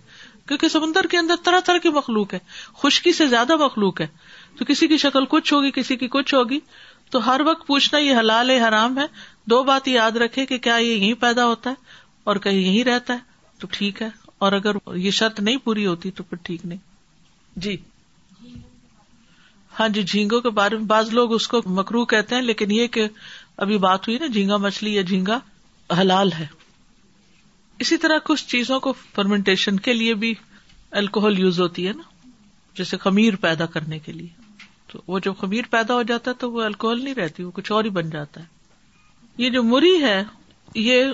کیونکہ 0.48 0.68
سمندر 0.74 1.06
کے 1.10 1.18
اندر 1.18 1.42
طرح 1.44 1.60
طرح 1.66 1.78
کی 1.82 1.88
مخلوق 2.00 2.34
ہے 2.34 2.38
خشکی 2.82 3.12
سے 3.12 3.26
زیادہ 3.34 3.56
مخلوق 3.64 4.00
ہے 4.00 4.06
تو 4.58 4.64
کسی 4.68 4.86
کی 4.88 4.96
شکل 5.04 5.24
کچھ 5.34 5.52
ہوگی 5.54 5.70
کسی 5.80 5.96
کی 5.96 6.08
کچھ 6.12 6.34
ہوگی 6.34 6.58
تو 7.10 7.26
ہر 7.28 7.40
وقت 7.46 7.66
پوچھنا 7.66 7.98
یہ 8.00 8.16
حلال 8.20 8.50
ہے 8.50 8.58
حرام 8.60 8.98
ہے 8.98 9.04
دو 9.50 9.62
بات 9.64 9.88
یاد 9.88 10.16
رکھے 10.24 10.46
کہ 10.46 10.58
کیا 10.66 10.74
یہ 10.76 10.92
یہیں 10.94 11.14
پیدا 11.20 11.46
ہوتا 11.46 11.70
ہے 11.70 11.74
اور 12.30 12.36
کہیں 12.46 12.58
یہیں 12.60 12.84
رہتا 12.84 13.14
ہے 13.14 13.58
تو 13.60 13.66
ٹھیک 13.72 14.02
ہے 14.02 14.08
اور 14.46 14.52
اگر 14.52 14.76
یہ 14.94 15.10
شرط 15.20 15.40
نہیں 15.40 15.56
پوری 15.64 15.86
ہوتی 15.86 16.10
تو 16.18 16.22
پھر 16.24 16.36
ٹھیک 16.46 16.66
نہیں 16.66 16.78
جی 17.64 17.76
ہاں 19.78 19.88
جی 19.94 20.02
جھینگوں 20.02 20.40
کے 20.40 20.50
بارے 20.50 20.76
میں 20.76 20.84
بعض 20.92 21.12
لوگ 21.14 21.32
اس 21.34 21.46
کو 21.48 21.60
مکرو 21.76 22.04
کہتے 22.12 22.34
ہیں 22.34 22.42
لیکن 22.42 22.70
یہ 22.72 22.86
کہ 22.96 23.06
ابھی 23.64 23.78
بات 23.88 24.08
ہوئی 24.08 24.18
نا 24.18 24.26
جھینگا 24.32 24.56
مچھلی 24.66 24.94
یا 24.94 25.02
جھینگا 25.06 25.38
حلال 26.00 26.32
ہے 26.38 26.46
اسی 27.84 27.96
طرح 28.04 28.18
کچھ 28.24 28.46
چیزوں 28.48 28.78
کو 28.86 28.92
فرمنٹیشن 29.14 29.78
کے 29.86 29.92
لیے 29.92 30.14
بھی 30.22 30.32
الکوہل 31.00 31.38
یوز 31.38 31.60
ہوتی 31.60 31.86
ہے 31.86 31.92
نا 31.94 32.02
جیسے 32.76 32.96
خمیر 33.04 33.36
پیدا 33.40 33.66
کرنے 33.76 33.98
کے 34.06 34.12
لیے 34.12 34.37
تو 34.90 34.98
وہ 35.06 35.18
جب 35.24 35.32
خمیر 35.40 35.64
پیدا 35.70 35.94
ہو 35.94 36.02
جاتا 36.10 36.30
ہے 36.30 36.36
تو 36.42 36.50
وہ 36.52 36.62
الکوہل 36.62 37.02
نہیں 37.04 37.14
رہتی 37.14 37.42
وہ 37.44 37.50
کچھ 37.54 37.70
اور 37.72 37.84
ہی 37.84 37.90
بن 37.96 38.10
جاتا 38.10 38.40
ہے 38.40 39.42
یہ 39.42 39.50
جو 39.56 39.62
مری 39.72 39.94
ہے 40.02 40.22
یہ 40.86 41.12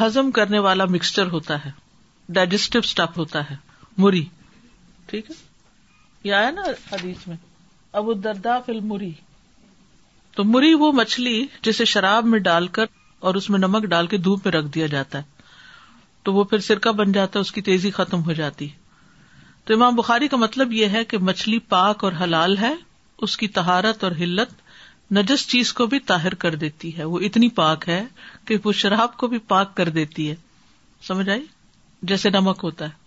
ہزم 0.00 0.30
کرنے 0.36 0.58
والا 0.66 0.84
مکسچر 0.96 1.26
ہوتا 1.30 1.64
ہے 1.64 1.70
ڈائجسٹو 2.38 2.78
اسٹف 2.84 3.18
ہوتا 3.18 3.42
ہے 3.50 3.56
مری 4.04 4.24
ٹھیک 5.10 5.30
ہے 5.30 5.34
یہ 6.24 6.34
آیا 6.34 6.50
نا 6.50 6.62
حدیث 6.92 7.26
میں 7.26 7.36
ابو 8.00 8.12
دردا 8.28 8.58
فل 8.66 8.80
مری 8.92 9.10
تو 10.36 10.44
مری 10.54 10.72
وہ 10.84 10.90
مچھلی 10.92 11.36
جسے 11.66 11.84
شراب 11.92 12.24
میں 12.32 12.38
ڈال 12.48 12.66
کر 12.78 12.86
اور 13.28 13.34
اس 13.34 13.48
میں 13.50 13.58
نمک 13.58 13.84
ڈال 13.90 14.06
کے 14.06 14.16
دھوپ 14.28 14.46
میں 14.46 14.52
رکھ 14.52 14.66
دیا 14.74 14.86
جاتا 14.96 15.18
ہے 15.18 15.44
تو 16.24 16.32
وہ 16.34 16.42
پھر 16.50 16.58
سرکہ 16.68 16.90
بن 17.00 17.12
جاتا 17.12 17.38
ہے 17.38 17.42
اس 17.44 17.52
کی 17.52 17.62
تیزی 17.68 17.90
ختم 18.00 18.24
ہو 18.24 18.32
جاتی 18.40 18.68
تو 19.64 19.74
امام 19.74 19.94
بخاری 19.96 20.28
کا 20.28 20.36
مطلب 20.42 20.72
یہ 20.72 20.96
ہے 20.96 21.04
کہ 21.12 21.18
مچھلی 21.28 21.58
پاک 21.74 22.04
اور 22.04 22.12
حلال 22.22 22.56
ہے 22.58 22.72
اس 23.22 23.36
کی 23.36 23.46
تہارت 23.58 24.02
اور 24.04 24.12
حلت 24.20 24.50
نجس 25.16 25.46
چیز 25.48 25.72
کو 25.74 25.86
بھی 25.92 25.98
طاہر 26.10 26.34
کر 26.44 26.54
دیتی 26.64 26.96
ہے 26.96 27.04
وہ 27.12 27.18
اتنی 27.28 27.48
پاک 27.60 27.88
ہے 27.88 28.02
کہ 28.46 28.56
وہ 28.64 28.72
شراب 28.80 29.16
کو 29.16 29.26
بھی 29.34 29.38
پاک 29.52 29.74
کر 29.76 29.88
دیتی 29.98 30.28
ہے 30.30 30.34
سمجھ 31.06 31.28
آئی 31.28 31.44
جیسے 32.12 32.30
نمک 32.30 32.60
ہوتا 32.64 32.84
ہے 32.84 33.04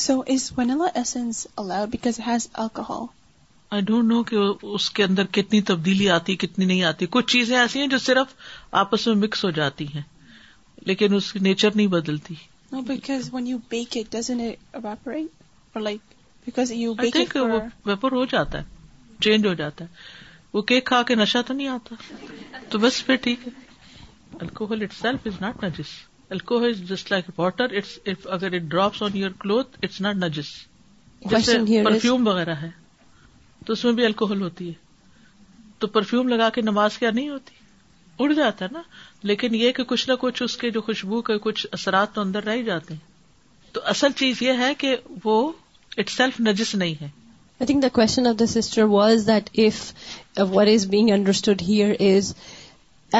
so 0.00 0.18
is 0.34 0.50
vanilla 0.56 0.86
essence 0.98 1.46
allowed 1.56 1.88
because 1.92 2.20
has 2.26 2.48
alcohol 2.64 3.06
I 3.76 3.82
don't 3.88 4.08
know 4.12 4.22
کہ 4.30 4.36
اس 4.74 4.90
کے 4.98 5.04
اندر 5.04 5.26
کتنی 5.38 5.60
تبدیلی 5.70 6.08
آتی 6.10 6.36
کتنی 6.44 6.64
نہیں 6.64 6.82
آتی 6.90 7.06
کچھ 7.10 7.26
چیزیں 7.32 7.56
ایسی 7.58 7.80
ہیں 7.80 7.86
جو 7.94 7.98
صرف 8.08 8.34
آپس 8.82 9.06
میں 9.06 9.14
مکس 9.26 9.44
ہو 9.44 9.50
جاتی 9.60 9.86
ہیں 9.94 10.02
لیکن 10.86 11.14
اس 11.14 11.32
کی 11.32 11.38
نیچر 11.48 11.70
نہیں 11.74 11.86
بدلتی 11.96 12.34
no 12.72 12.80
because 12.92 13.28
when 13.32 13.46
you 13.46 13.58
bake 13.70 13.96
it 13.96 14.12
doesn't 14.12 14.40
evaporate 14.40 15.42
or 15.76 15.82
like 15.82 16.14
because 16.46 16.72
you 16.74 16.94
bake 17.02 17.16
it 17.36 17.86
vapour 17.86 18.12
ہو 18.12 18.24
جاتا 18.32 18.58
ہے 18.58 18.76
چینج 19.22 19.46
ہو 19.46 19.52
جاتا 19.60 19.84
ہے 19.84 20.16
وہ 20.52 20.62
کیک 20.72 20.84
کھا 20.86 21.02
کے 21.08 21.14
نشہ 21.14 21.38
تو 21.46 21.54
نہیں 21.54 21.68
آتا 21.68 22.58
تو 22.70 22.78
بس 22.84 23.04
پھر 23.06 23.16
ٹھیک 23.26 23.46
ہے 23.46 23.50
alcohol 24.40 24.82
it 24.82 24.92
self 25.00 25.26
is 25.26 25.40
not 25.40 25.64
نجس 25.64 25.90
alcohol 26.36 26.68
is 26.68 26.80
just 26.88 27.10
like 27.12 27.30
water 27.38 27.76
it's 27.76 28.26
اگر 28.36 28.54
it 28.54 28.62
drops 28.74 29.02
on 29.02 29.16
your 29.16 29.30
cloth 29.42 29.76
it's 29.82 30.00
not 30.00 30.16
نجس 30.24 30.50
جیسے 31.30 31.58
پرفیوم 31.84 32.26
وغیرہ 32.26 32.54
ہے 32.62 32.68
تو 33.66 33.72
اس 33.72 33.84
میں 33.84 33.92
بھی 33.92 34.04
الکوہل 34.06 34.42
ہوتی 34.42 34.68
ہے 34.68 34.86
تو 35.78 35.86
پرفیوم 35.96 36.28
لگا 36.28 36.48
کے 36.54 36.60
نماز 36.62 36.98
کیا 36.98 37.10
نہیں 37.10 37.28
ہوتی 37.28 37.54
اڑ 38.24 38.32
جاتا 38.32 38.64
ہے 38.64 38.70
نا 38.72 38.82
لیکن 39.30 39.54
یہ 39.54 39.72
کہ 39.72 39.82
کچھ 39.90 40.08
نہ 40.08 40.14
کچھ 40.20 40.42
اس 40.42 40.56
کے 40.56 40.70
جو 40.76 40.80
خوشبو 40.82 41.20
کے 41.28 41.38
کچھ 41.42 41.66
اثرات 41.72 42.14
تو 42.14 42.20
اندر 42.20 42.44
رہ 42.44 42.62
جاتے 42.68 42.94
ہیں 42.94 43.72
تو 43.74 43.80
اصل 43.94 44.12
چیز 44.16 44.42
یہ 44.42 44.58
ہے 44.64 44.72
کہ 44.78 44.96
وہ 45.24 45.36
اٹ 45.98 46.08
سیلف 46.10 46.40
نجس 46.46 46.74
نہیں 46.74 46.94
ہے 47.00 47.08
think 47.66 47.82
the 47.82 47.88
question 47.92 48.26
of 48.26 48.34
this here 48.40 48.82
was 48.94 49.26
that 49.26 49.48
if 49.62 49.80
what 50.52 50.66
is 50.72 50.86
being 50.90 51.10
understood 51.10 51.62
here 51.68 51.90
is 52.08 52.32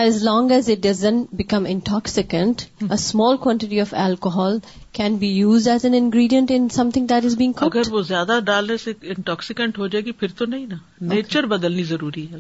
as 0.01 0.23
long 0.23 0.51
as 0.53 0.69
it 0.71 0.83
doesn't 0.83 1.23
become 1.37 1.65
intoxicant 1.71 2.63
a small 2.89 3.37
quantity 3.37 3.81
of 3.81 3.95
alcohol 4.03 4.59
can 4.99 5.17
be 5.23 5.29
used 5.37 5.67
as 5.69 5.85
an 5.85 5.95
ingredient 6.03 6.51
in 6.51 6.69
something 6.95 7.07
that 7.13 7.25
is 7.25 7.37
big 7.37 7.65
ہو 9.79 9.87
جائے 9.87 10.05
گی 10.05 10.13
تو 10.27 10.45
نہیں 10.45 10.67
نا 10.67 10.77
nature 11.15 11.47
بدلنی 11.57 11.83
ضروری 11.91 12.27
ہے 12.33 12.39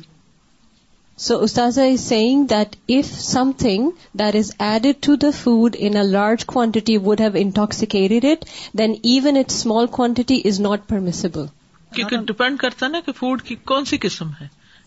so 1.27 1.39
is 1.43 1.59
if 1.81 3.15
something's 3.59 4.53
added 4.59 5.03
to 5.05 5.15
the 5.23 5.31
food 5.43 5.77
in 5.79 5.97
large 6.11 6.45
quantity 6.55 6.77
would 7.05 7.21
have 7.21 7.41
intoxicated 7.97 8.25
it 8.33 8.45
then 8.79 8.95
even 9.15 9.37
it 9.41 9.51
small 9.61 9.87
quantity 9.97 10.41
is 10.49 10.61
not 10.61 10.89
permissible 10.89 11.47
کیونکہ 11.95 12.15
ہاں۔ 12.15 12.23
ڈپینڈ 12.27 12.59
کرتا 12.59 12.89
نا 12.89 13.01
کہ 13.07 13.13
فوڈ 13.19 13.43
کی 13.43 13.55
کون 13.71 13.85
سی 13.91 13.99
قسم 14.01 14.31
ہے 14.41 14.47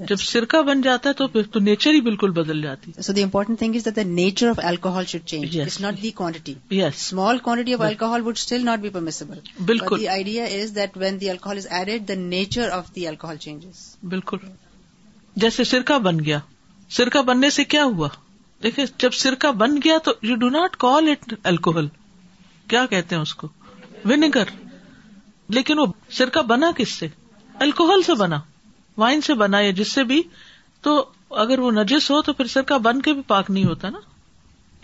جب 0.09 0.19
سرکہ 0.21 0.61
بن 0.67 0.81
جاتا 0.81 1.09
ہے 1.09 1.13
تو 1.13 1.27
پھر 1.33 1.43
تو 1.53 1.59
نیچر 1.65 1.91
ہی 1.93 1.99
بالکل 2.01 2.31
بدل 2.37 2.61
جاتی 2.61 2.91
so 3.07 3.13
the 3.13 3.23
important 3.23 3.57
thing 3.59 3.75
is 3.75 3.87
the 3.95 4.01
nature 4.05 4.47
of 4.49 4.59
alcohol 4.71 5.05
should 5.07 5.25
change 5.31 5.59
it's 5.61 5.79
not 5.81 6.01
the 6.01 6.09
quantity 6.21 6.53
yes 6.77 6.93
small 6.95 7.37
quantity 7.47 7.73
of 7.73 7.81
alcohol 7.87 8.21
would 8.27 8.37
still 8.37 8.65
not 8.65 8.79
be 8.79 8.89
permissible 8.95 9.39
بالکل 9.65 9.99
the 9.99 10.07
idea 10.07 10.43
is 10.63 10.75
that 10.75 10.97
when 11.01 11.19
the 11.21 11.29
alcohol 11.29 11.57
is 11.57 11.67
added 11.79 12.07
the 12.07 12.15
nature 12.23 12.69
of 12.77 12.93
the 12.95 13.07
alcohol 13.07 13.37
changes 13.45 13.83
بالکل 14.13 14.37
جیسے 15.43 15.63
سرکہ 15.63 15.97
بن 16.07 16.23
گیا 16.25 16.39
سرکہ 16.97 17.21
بننے 17.29 17.49
سے 17.57 17.63
کیا 17.73 17.83
ہوا 17.83 18.07
دیکھیں 18.63 18.85
جب 18.99 19.13
سرکہ 19.19 19.51
بن 19.59 19.77
گیا 19.83 19.97
تو 20.05 20.11
you 20.27 20.35
do 20.41 20.49
not 20.57 20.75
call 20.85 21.09
it 21.09 21.33
alcohol 21.51 21.87
کیا 22.69 22.85
کہتے 22.89 23.15
ہیں 23.15 23.21
اس 23.21 23.33
کو 23.35 23.47
ونیگر 24.09 24.47
لیکن 25.55 25.79
وہ 25.79 25.85
سرکہ 26.17 26.41
بنا 26.49 26.69
کس 26.75 26.91
سے 26.99 27.07
الکوہل 27.65 28.01
سے 28.07 28.13
بنا 28.21 28.39
وائن 29.03 29.21
سے 29.29 29.33
بنا 29.41 29.59
یا 29.59 29.71
جس 29.79 29.91
سے 29.97 30.03
بھی 30.11 30.21
تو 30.87 30.93
اگر 31.43 31.59
وہ 31.63 31.71
نجس 31.71 32.09
ہو 32.11 32.21
تو 32.27 32.33
پھر 32.37 32.45
سرکہ 32.53 32.77
بن 32.87 33.01
کے 33.07 33.13
بھی 33.17 33.21
پاک 33.27 33.49
نہیں 33.51 33.65
ہوتا 33.65 33.89
نا 33.95 33.99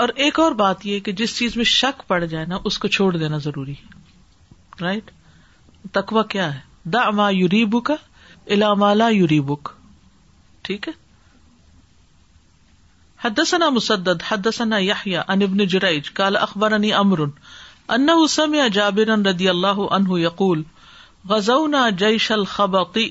اور 0.04 0.10
ایک 0.24 0.40
اور 0.40 0.52
بات 0.62 0.86
یہ 0.86 1.00
کہ 1.06 1.12
جس 1.22 1.36
چیز 1.38 1.56
میں 1.58 1.66
شک 1.74 2.08
پڑ 2.08 2.24
جائے 2.34 2.46
نا 2.54 2.58
اس 2.70 2.78
کو 2.84 2.88
چھوڑ 2.98 3.10
دینا 3.18 3.38
ضروری 3.46 3.72
ہے 3.82 4.82
رائٹ 4.84 5.12
تکوا 6.00 6.24
کیا 6.36 6.54
ہے 6.56 6.90
دا 6.94 7.02
اما 7.12 7.30
یوری 7.38 7.64
بک 7.78 7.92
الا 8.58 9.08
یوری 9.20 9.40
بک 9.52 9.70
ٹھیک 10.68 10.88
ہے 10.88 10.92
حدثنا 13.24 13.68
مسدد 13.76 14.24
حدثنا 14.30 14.78
يحيى 14.80 15.22
عن 15.34 15.46
ابن 15.46 15.64
جريج 15.76 16.10
قال 16.20 16.36
اخبرني 16.48 16.92
امر 16.98 17.24
جابر 18.74 19.08
رضی 19.26 19.48
اللہ 19.50 19.80
انہ 19.92 20.20
یقول 20.20 20.64
غزونا 21.30 21.88
جیش 21.98 22.32
الخبقی 22.32 23.10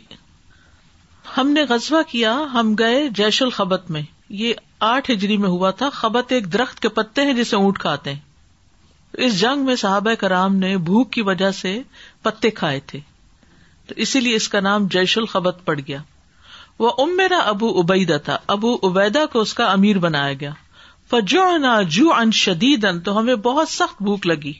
ہم 1.36 1.48
نے 1.50 1.62
غزبہ 1.68 2.00
کیا 2.10 2.36
ہم 2.52 2.74
گئے 2.78 3.08
جیش 3.20 3.42
الخبت 3.42 3.90
میں 3.90 4.02
یہ 4.42 4.54
آٹھ 4.92 5.10
ہجری 5.10 5.36
میں 5.44 5.48
ہوا 5.48 5.70
تھا 5.80 5.88
خبت 5.92 6.32
ایک 6.32 6.52
درخت 6.52 6.80
کے 6.80 6.88
پتے 6.98 7.22
ہیں 7.24 7.32
جسے 7.34 7.56
اونٹ 7.56 7.78
کھاتے 7.80 8.12
ہیں 8.12 8.20
اس 9.24 9.38
جنگ 9.40 9.64
میں 9.64 9.74
صحابہ 9.80 10.14
کرام 10.20 10.56
نے 10.56 10.76
بھوک 10.88 11.10
کی 11.12 11.22
وجہ 11.26 11.50
سے 11.60 11.80
پتے 12.22 12.50
کھائے 12.60 12.80
تھے 12.86 12.98
تو 13.88 13.94
اسی 14.04 14.20
لیے 14.20 14.36
اس 14.36 14.48
کا 14.48 14.60
نام 14.60 14.86
جیش 14.90 15.16
الخبت 15.18 15.60
پڑ 15.64 15.78
گیا 15.86 16.00
وہ 16.78 16.90
ام 17.02 17.16
میرا 17.16 17.38
ابو 17.54 17.68
ابیدا 17.80 18.16
تھا 18.24 18.36
ابو 18.56 18.74
ابیدا 18.88 19.24
کو 19.32 19.40
اس 19.40 19.54
کا 19.60 19.70
امیر 19.72 19.98
بنایا 19.98 20.32
گیا 20.40 20.50
جو 21.88 22.12
ان 22.20 22.30
شدید 22.36 22.84
تو 23.04 23.18
ہمیں 23.18 23.34
بہت 23.42 23.68
سخت 23.68 24.02
بھوک 24.02 24.26
لگی 24.26 24.52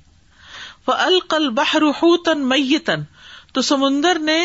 ف 0.87 0.91
القل 1.05 1.49
بہرح 1.55 2.01
تن 2.25 2.47
می 2.49 2.79
تن 2.89 3.01
تو 3.53 3.63
سمندر 3.69 4.19
نے 4.27 4.39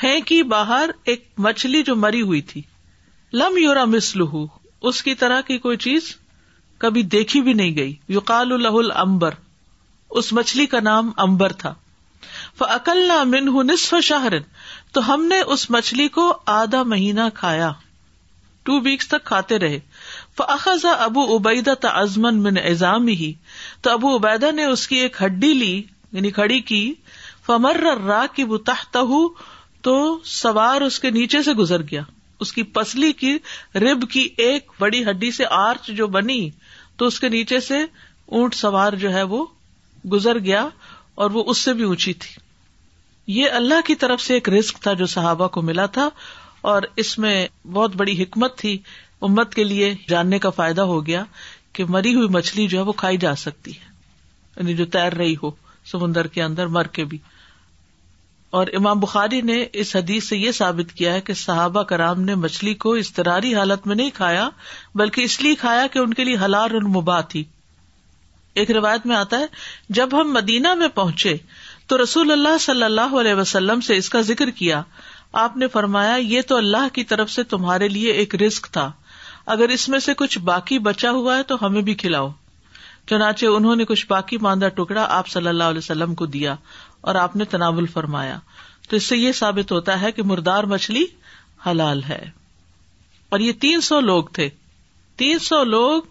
پھینکی 0.00 0.42
باہر 0.52 0.90
ایک 1.12 1.24
مچھلی 1.46 1.82
جو 1.82 1.94
مری 1.96 2.20
ہوئی 2.30 2.40
تھی 2.50 2.60
لم 3.42 3.56
یورا 3.58 3.84
مسلح 3.92 4.34
اس 4.90 5.02
کی 5.02 5.14
طرح 5.22 5.40
کی 5.46 5.58
کوئی 5.58 5.76
چیز 5.84 6.14
کبھی 6.84 7.02
دیکھی 7.14 7.40
بھی 7.46 7.52
نہیں 7.60 7.76
گئی 7.76 8.18
امبر 9.04 9.34
اس 10.20 10.32
مچھلی 10.40 10.66
کا 10.74 10.80
نام 10.90 11.10
امبر 11.26 11.52
تھا 11.62 11.72
فکل 12.58 13.10
منہ 13.30 13.50
نسف 13.72 13.94
شاہر 14.10 14.38
تو 14.92 15.12
ہم 15.12 15.24
نے 15.32 15.40
اس 15.56 15.68
مچھلی 15.76 16.08
کو 16.18 16.32
آدھا 16.60 16.82
مہینہ 16.92 17.28
کھایا 17.34 17.70
ٹو 18.66 18.80
ویکس 18.84 19.08
تک 19.08 19.24
کھاتے 19.32 19.58
رہے 19.64 19.78
فخذا 20.36 20.92
ابو 21.08 21.26
تزمن 21.80 22.42
من 22.42 22.58
ایزام 22.64 23.06
ہی 23.22 23.32
تو 23.82 23.90
ابو 23.92 24.14
عبیدا 24.16 24.50
نے 24.58 24.64
اس 24.72 24.86
کی 24.88 24.96
ایک 25.04 25.16
ہڈی 25.24 25.52
لی 25.54 25.72
یعنی 26.12 26.30
کھڑی 26.38 26.60
کی 26.70 26.82
فمر 27.46 27.80
را 28.06 28.24
کی 28.34 28.44
بتا 28.52 28.74
تو 29.86 29.92
سوار 30.26 30.80
اس 30.86 30.98
کے 31.00 31.10
نیچے 31.10 31.42
سے 31.42 31.52
گزر 31.58 31.82
گیا 31.90 32.02
اس 32.44 32.52
کی 32.52 32.62
پسلی 32.78 33.12
کی 33.20 33.36
رب 33.82 34.08
کی 34.10 34.26
ایک 34.44 34.70
بڑی 34.78 35.04
ہڈی 35.04 35.30
سے 35.36 35.44
آرچ 35.58 35.86
جو 36.00 36.06
بنی 36.16 36.40
تو 36.98 37.06
اس 37.06 37.20
کے 37.20 37.28
نیچے 37.28 37.60
سے 37.68 37.78
اونٹ 38.38 38.54
سوار 38.54 38.92
جو 39.04 39.12
ہے 39.12 39.22
وہ 39.32 39.44
گزر 40.12 40.38
گیا 40.48 40.66
اور 41.22 41.30
وہ 41.36 41.44
اس 41.50 41.58
سے 41.66 41.72
بھی 41.78 41.84
اونچی 41.84 42.12
تھی 42.24 42.30
یہ 43.38 43.50
اللہ 43.60 43.80
کی 43.86 43.94
طرف 44.02 44.20
سے 44.22 44.34
ایک 44.34 44.48
رسک 44.58 44.82
تھا 44.82 44.92
جو 45.02 45.06
صحابہ 45.14 45.46
کو 45.56 45.62
ملا 45.68 45.86
تھا 45.96 46.08
اور 46.72 46.82
اس 47.04 47.18
میں 47.24 47.36
بہت 47.72 47.96
بڑی 47.96 48.22
حکمت 48.22 48.56
تھی 48.58 48.76
امت 49.28 49.54
کے 49.54 49.64
لیے 49.64 49.94
جاننے 50.08 50.38
کا 50.46 50.50
فائدہ 50.60 50.82
ہو 50.92 51.04
گیا 51.06 51.24
کہ 51.78 51.84
مری 51.94 52.14
ہوئی 52.14 52.28
مچھلی 52.34 52.66
جو 52.70 52.78
ہے 52.78 52.84
وہ 52.86 52.92
کھائی 53.00 53.16
جا 53.24 53.34
سکتی 53.40 53.70
ہے 53.80 53.90
یعنی 54.56 54.74
جو 54.78 54.84
تیر 54.94 55.12
رہی 55.20 55.34
ہو 55.42 55.50
سمندر 55.90 56.26
کے 56.36 56.42
اندر 56.42 56.66
مر 56.76 56.86
کے 56.96 57.04
بھی 57.12 57.18
اور 58.60 58.66
امام 58.78 59.00
بخاری 59.00 59.40
نے 59.50 59.56
اس 59.82 59.94
حدیث 59.96 60.28
سے 60.28 60.36
یہ 60.38 60.52
ثابت 60.58 60.92
کیا 61.00 61.12
ہے 61.14 61.20
کہ 61.28 61.34
صحابہ 61.44 61.82
کرام 61.92 62.20
نے 62.30 62.34
مچھلی 62.46 62.74
کو 62.86 62.92
استراری 63.02 63.54
حالت 63.54 63.86
میں 63.86 63.96
نہیں 64.00 64.10
کھایا 64.18 64.48
بلکہ 65.02 65.30
اس 65.30 65.40
لیے 65.42 65.54
کھایا 65.60 65.86
کہ 65.92 65.98
ان 65.98 66.14
کے 66.20 66.24
لیے 66.30 66.36
ہلار 66.44 66.74
مباح 66.96 67.20
تھی 67.34 67.44
ایک 68.60 68.70
روایت 68.80 69.06
میں 69.06 69.16
آتا 69.16 69.38
ہے 69.38 69.46
جب 70.00 70.20
ہم 70.20 70.32
مدینہ 70.38 70.74
میں 70.82 70.88
پہنچے 71.00 71.36
تو 71.92 72.02
رسول 72.02 72.32
اللہ 72.32 72.58
صلی 72.70 72.82
اللہ 72.84 73.14
علیہ 73.20 73.34
وسلم 73.44 73.80
سے 73.90 73.96
اس 74.02 74.08
کا 74.16 74.20
ذکر 74.34 74.50
کیا 74.62 74.82
آپ 75.46 75.56
نے 75.62 75.68
فرمایا 75.78 76.16
یہ 76.36 76.42
تو 76.48 76.56
اللہ 76.56 76.88
کی 76.94 77.04
طرف 77.14 77.30
سے 77.30 77.42
تمہارے 77.54 77.88
لیے 77.98 78.12
ایک 78.22 78.34
رسک 78.42 78.70
تھا 78.72 78.90
اگر 79.52 79.68
اس 79.74 79.88
میں 79.88 79.98
سے 80.06 80.12
کچھ 80.20 80.38
باقی 80.46 80.78
بچا 80.86 81.10
ہوا 81.18 81.36
ہے 81.36 81.42
تو 81.50 81.54
ہمیں 81.64 81.80
بھی 81.82 81.92
کھلاؤ 82.00 82.28
چنانچہ 83.10 83.46
انہوں 83.56 83.76
نے 83.80 83.84
کچھ 83.90 84.04
باقی 84.08 84.38
ماندہ 84.46 84.68
ٹکڑا 84.76 85.04
آپ 85.18 85.28
صلی 85.34 85.48
اللہ 85.48 85.70
علیہ 85.72 85.78
وسلم 85.84 86.14
کو 86.20 86.26
دیا 86.34 86.54
اور 87.10 87.14
آپ 87.20 87.36
نے 87.36 87.44
تناول 87.54 87.86
فرمایا 87.94 88.36
تو 88.88 88.96
اس 88.96 89.06
سے 89.12 89.16
یہ 89.16 89.32
ثابت 89.38 89.70
ہوتا 89.72 90.00
ہے 90.00 90.10
کہ 90.18 90.22
مردار 90.32 90.64
مچھلی 90.72 91.04
حلال 91.66 92.02
ہے 92.08 92.20
اور 93.36 93.40
یہ 93.46 93.52
تین 93.60 93.80
سو 93.90 94.00
لوگ 94.08 94.24
تھے 94.38 94.48
تین 95.22 95.38
سو 95.48 95.62
لوگ 95.64 96.02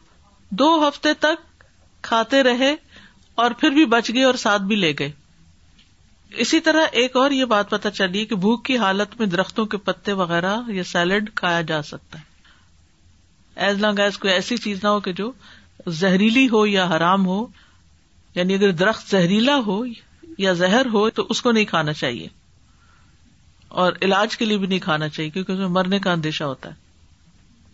دو 0.61 0.69
ہفتے 0.87 1.13
تک 1.27 1.63
کھاتے 2.09 2.41
رہے 2.43 2.73
اور 3.43 3.51
پھر 3.59 3.69
بھی 3.77 3.85
بچ 3.93 4.09
گئے 4.13 4.23
اور 4.23 4.35
ساتھ 4.47 4.61
بھی 4.71 4.75
لے 4.85 4.93
گئے 4.99 5.11
اسی 6.45 6.59
طرح 6.69 6.85
ایک 7.03 7.15
اور 7.17 7.31
یہ 7.31 7.45
بات 7.53 7.69
پتا 7.69 7.89
چلی 7.99 8.25
کہ 8.31 8.35
بھوک 8.47 8.65
کی 8.65 8.77
حالت 8.77 9.19
میں 9.19 9.27
درختوں 9.37 9.65
کے 9.73 9.77
پتے 9.89 10.13
وغیرہ 10.23 10.55
یا 10.79 10.83
سیلڈ 10.93 11.29
کھایا 11.35 11.61
جا 11.71 11.81
سکتا 11.91 12.19
ہے 12.19 12.25
ایز 13.65 13.79
لانگ 13.81 13.99
ایز 13.99 14.17
کوئی 14.23 14.33
ایسی 14.33 14.55
چیز 14.63 14.83
نہ 14.83 14.87
ہو 14.95 14.99
کہ 15.05 15.11
جو 15.19 15.31
زہریلی 15.99 16.47
ہو 16.49 16.65
یا 16.67 16.85
حرام 16.95 17.25
ہو 17.25 17.45
یعنی 18.35 18.53
اگر 18.55 18.71
درخت 18.81 19.09
زہریلا 19.11 19.55
ہو 19.67 19.79
یا 20.45 20.51
زہر 20.63 20.85
ہو 20.93 21.09
تو 21.19 21.25
اس 21.35 21.41
کو 21.41 21.51
نہیں 21.51 21.65
کھانا 21.71 21.93
چاہیے 22.01 22.27
اور 23.83 23.93
علاج 24.07 24.35
کے 24.37 24.45
لیے 24.45 24.57
بھی 24.57 24.67
نہیں 24.67 24.79
کھانا 24.83 25.07
چاہیے 25.15 25.29
کیونکہ 25.29 25.51
اس 25.51 25.59
میں 25.59 25.67
مرنے 25.77 25.99
کا 26.03 26.11
اندیشہ 26.11 26.43
ہوتا 26.51 26.69
ہے 26.73 26.85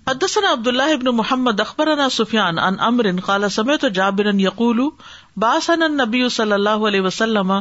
حدثنا 0.10 0.52
عبد 0.54 0.68
الله 0.70 0.96
ابن 1.00 1.10
محمد 1.18 1.60
اخبرنا 1.64 2.08
سفیان 2.22 2.58
ان 2.70 2.80
امر 2.88 3.10
قال 3.28 3.48
سمعت 3.58 3.84
جابرا 4.00 4.34
يقول 4.46 4.82
باسن 5.44 5.86
النبي 5.90 6.24
صلی 6.38 6.54
اللہ 6.60 6.84
علیہ 6.90 7.06
وسلم 7.10 7.54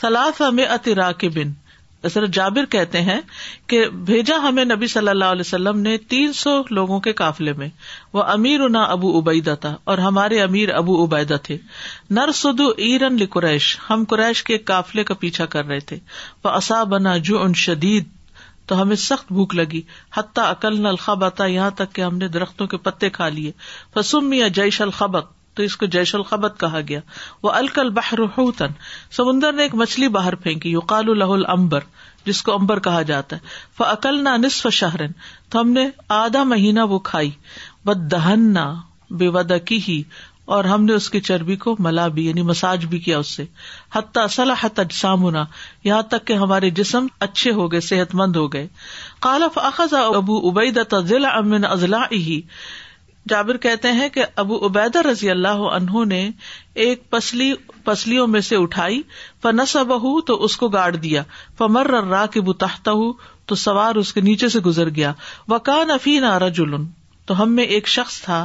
ثلاث 0.00 0.40
مئة 0.58 1.30
بن 1.38 1.54
جابر 2.32 2.64
کہتے 2.70 3.00
ہیں 3.02 3.20
کہ 3.68 3.84
بھیجا 4.10 4.36
ہمیں 4.42 4.64
نبی 4.64 4.86
صلی 4.86 5.08
اللہ 5.08 5.24
علیہ 5.34 5.46
وسلم 5.46 5.78
نے 5.82 5.96
تین 6.12 6.32
سو 6.42 6.50
لوگوں 6.70 7.00
کے 7.06 7.12
قافلے 7.20 7.52
میں 7.58 7.68
وہ 8.14 8.22
امیر 8.34 8.60
انا 8.68 8.82
ابو 8.96 9.16
ابیدا 9.18 9.54
تھا 9.64 9.76
اور 9.94 9.98
ہمارے 10.06 10.40
امیر 10.42 10.74
ابو 10.74 11.04
عبیدہ 11.04 11.36
تھے 11.42 11.56
نرسد 12.18 12.60
ایرن 12.86 13.16
ہم 13.90 14.04
قریش 14.08 14.42
کے 14.50 14.58
قافلے 14.72 15.04
کا 15.04 15.14
پیچھا 15.24 15.46
کر 15.56 15.64
رہے 15.66 15.80
تھے 15.90 15.98
وہ 16.44 16.50
اصا 16.50 16.82
بنا 16.94 17.16
جو 17.30 17.42
ان 17.42 17.54
شدید 17.66 18.14
تو 18.70 18.80
ہمیں 18.80 18.96
سخت 19.00 19.32
بھوک 19.32 19.54
لگی 19.54 19.80
حتیٰ 20.16 20.44
عقل 20.50 20.80
نلخا 20.86 21.28
تھا 21.40 21.44
یہاں 21.46 21.70
تک 21.80 21.92
کہ 21.94 22.02
ہم 22.02 22.16
نے 22.18 22.28
درختوں 22.36 22.66
کے 22.72 22.76
پتے 22.86 23.10
کھا 23.18 23.28
لیے 23.36 23.52
فسم 23.94 24.32
یا 24.32 24.48
جیش 24.60 24.80
الخبک 24.82 25.32
تو 25.56 25.62
اس 25.68 25.76
کو 25.82 25.86
جیش 25.92 26.14
الخبت 26.14 26.58
کہا 26.60 26.80
گیا 26.88 27.00
وہ 27.42 27.50
الکل 27.60 27.90
بحرن 27.98 28.72
سمندر 29.18 29.52
نے 29.52 29.62
ایک 29.62 29.74
مچھلی 29.82 30.08
باہر 30.16 30.34
پھینکی 30.46 30.74
کال 30.88 31.10
الہ 31.10 31.30
الامبر 31.36 31.86
جس 32.24 32.42
کو 32.42 32.52
امبر 32.54 32.78
کہا 32.88 33.02
جاتا 33.10 33.36
ہے 33.36 33.84
عقل 33.84 34.22
نہ 34.24 34.36
نصف 34.44 34.66
شہرن 34.80 35.12
تو 35.50 35.60
ہم 35.60 35.68
نے 35.78 35.86
آدھا 36.18 36.42
مہینہ 36.52 36.80
وہ 36.92 36.98
کھائی 37.10 37.30
بد 37.86 38.10
دہن 38.12 38.46
نہ 38.54 38.66
بے 39.18 39.28
ودا 39.36 39.58
کی 39.70 39.78
ہی 39.88 40.02
اور 40.54 40.64
ہم 40.74 40.84
نے 40.84 40.94
اس 40.94 41.08
کی 41.10 41.20
چربی 41.28 41.56
کو 41.66 41.74
ملا 41.86 42.06
بھی 42.16 42.26
یعنی 42.26 42.42
مساج 42.48 42.84
بھی 42.90 42.98
کیا 43.06 43.18
اس 43.18 43.30
سے 43.36 43.44
حتیٰ 43.94 44.26
ہونا 45.22 45.44
یہاں 45.84 46.02
تک 46.14 46.26
کہ 46.26 46.32
ہمارے 46.42 46.70
جسم 46.80 47.06
اچھے 47.28 47.52
ہو 47.60 47.70
گئے 47.72 47.80
صحت 47.88 48.14
مند 48.20 48.36
ہو 48.36 48.46
گئے 48.52 48.66
کالف 49.28 49.58
اخذ 49.68 49.94
ابو 50.02 50.38
ابید 50.50 50.78
ضلع 51.14 51.30
امن 51.38 51.64
اضلاع 51.70 52.04
ہی 52.12 52.40
جابر 53.30 53.56
کہتے 53.62 53.92
ہیں 53.92 54.08
کہ 54.14 54.24
ابو 54.42 54.58
عبید 54.66 54.96
رضی 55.06 55.30
اللہ 55.30 55.62
عنہ 55.76 56.04
نے 56.08 56.20
ایک 56.82 57.08
پسلی 57.10 57.52
پسلیوں 57.84 58.26
میں 58.34 58.40
سے 58.48 58.56
اٹھائی 58.62 59.00
فنس 59.42 59.76
تو 60.26 60.34
اس 60.44 60.56
کو 60.56 60.68
گاڑ 60.76 60.90
دیا 60.96 61.22
فمر 61.58 61.90
کے 62.32 62.40
بتاحتا 62.50 62.92
ہوں 63.00 63.12
تو 63.50 63.54
سوار 63.64 63.94
اس 64.02 64.12
کے 64.12 64.20
نیچے 64.28 64.48
سے 64.56 64.60
گزر 64.66 64.88
گیا 64.94 65.12
وکان 65.48 65.88
نفی 65.88 66.18
نارا 66.26 66.48
جلن 66.60 66.84
تو 67.26 67.40
ہم 67.42 67.54
میں 67.54 67.64
ایک 67.76 67.88
شخص 67.88 68.20
تھا 68.22 68.38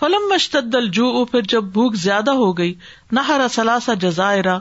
فلم 0.00 0.28
مشتد 0.30 0.74
الجو 0.74 1.24
پھر 1.34 1.40
جب 1.52 1.64
بھوک 1.76 1.94
زیادہ 2.06 2.30
ہو 2.40 2.50
گئی 2.58 2.74
نہ 3.12 3.20
ہرا 3.28 3.46
سلاسا 3.52 3.94
جزائرہ 4.06 4.58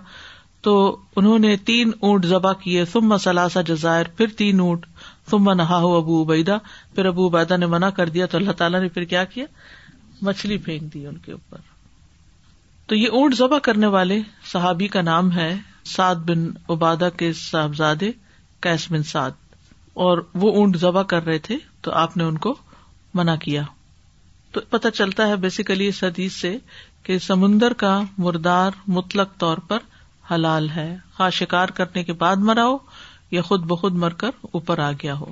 تو 0.68 0.76
انہوں 1.22 1.40
نے 1.48 1.56
تین 1.70 1.92
اونٹ 2.10 2.26
ذبح 2.26 2.54
کیے 2.62 2.86
ثم 2.92 3.18
سلاسا 3.26 3.62
جزائر 3.72 4.06
پھر 4.18 4.28
تین 4.38 4.60
اونٹ 4.60 4.86
تم 5.30 5.50
نہا 5.58 5.78
ہو 5.82 5.96
ابو 5.98 6.22
ابیدا 6.22 6.58
پھر 6.96 7.06
ابو 7.06 7.26
ابیدا 7.28 7.56
نے 7.56 7.66
منع 7.68 7.90
کر 8.00 8.10
دیا 8.18 8.26
تو 8.32 8.38
اللہ 8.38 8.52
تعالیٰ 8.60 8.82
نے 8.82 8.88
پھر 8.98 9.04
کیا 9.14 9.24
کیا 9.34 9.46
مچھلی 10.22 10.58
پھینک 10.66 10.94
دی 10.94 11.06
ان 11.08 11.18
کے 11.26 11.32
اوپر 11.32 11.60
تو 12.88 12.96
یہ 12.96 13.10
اونٹ 13.20 13.36
ذبح 13.38 13.60
کرنے 13.64 13.88
والے 13.96 14.20
صحابی 14.52 14.88
کا 14.96 15.02
نام 15.02 15.32
ہے 15.38 15.54
سعد 15.96 16.16
بن 16.28 16.48
عبادہ 16.74 17.10
کے 17.18 17.32
صاحبزاد 17.40 18.04
کیس 18.64 18.88
بن 18.92 19.04
سعد 19.14 19.44
اور 20.06 20.18
وہ 20.42 20.52
اونٹ 20.58 20.78
ذبح 20.82 21.04
کر 21.14 21.26
رہے 21.26 21.38
تھے 21.48 21.58
تو 21.82 21.92
آپ 22.04 22.16
نے 22.18 22.24
ان 22.24 22.38
کو 22.46 22.56
منع 23.20 23.36
کیا 23.42 23.62
تو 24.52 24.62
پتہ 24.70 24.88
چلتا 24.94 25.28
ہے 25.28 25.36
بیسیکلی 25.46 25.88
اس 25.88 26.04
حدیث 26.04 26.34
سے 26.42 26.58
کہ 27.04 27.18
سمندر 27.26 27.74
کا 27.84 28.00
مردار 28.28 28.80
مطلق 28.98 29.38
طور 29.40 29.58
پر 29.68 29.78
حلال 30.32 30.70
ہے 30.76 30.88
خواہ 31.16 31.30
شکار 31.40 31.70
کرنے 31.80 32.04
کے 32.04 32.14
بعد 32.22 32.46
مراؤ 32.52 32.78
یا 33.32 33.42
خود 33.42 33.66
بخود 33.68 33.94
مر 34.04 34.14
کر 34.24 34.36
اوپر 34.52 34.80
آ 34.82 34.92
گیا 35.04 35.16
ہو 35.20 35.32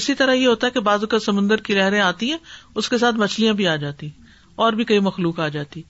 اسی 0.00 0.14
طرح 0.14 0.32
یہ 0.34 0.46
ہوتا 0.48 0.66
ہے 0.66 0.72
کہ 0.72 0.80
بازو 0.88 1.06
کا 1.14 1.18
سمندر 1.26 1.60
کی 1.66 1.74
لہریں 1.74 2.00
آتی 2.00 2.30
ہیں 2.30 2.38
اس 2.80 2.88
کے 2.88 2.98
ساتھ 2.98 3.16
مچھلیاں 3.16 3.52
بھی 3.60 3.66
آ 3.68 3.74
جاتی 3.84 4.08
اور 4.64 4.72
بھی 4.80 4.84
کئی 4.84 4.98
مخلوق 5.08 5.38
آ 5.40 5.46
جاتی 5.56 5.82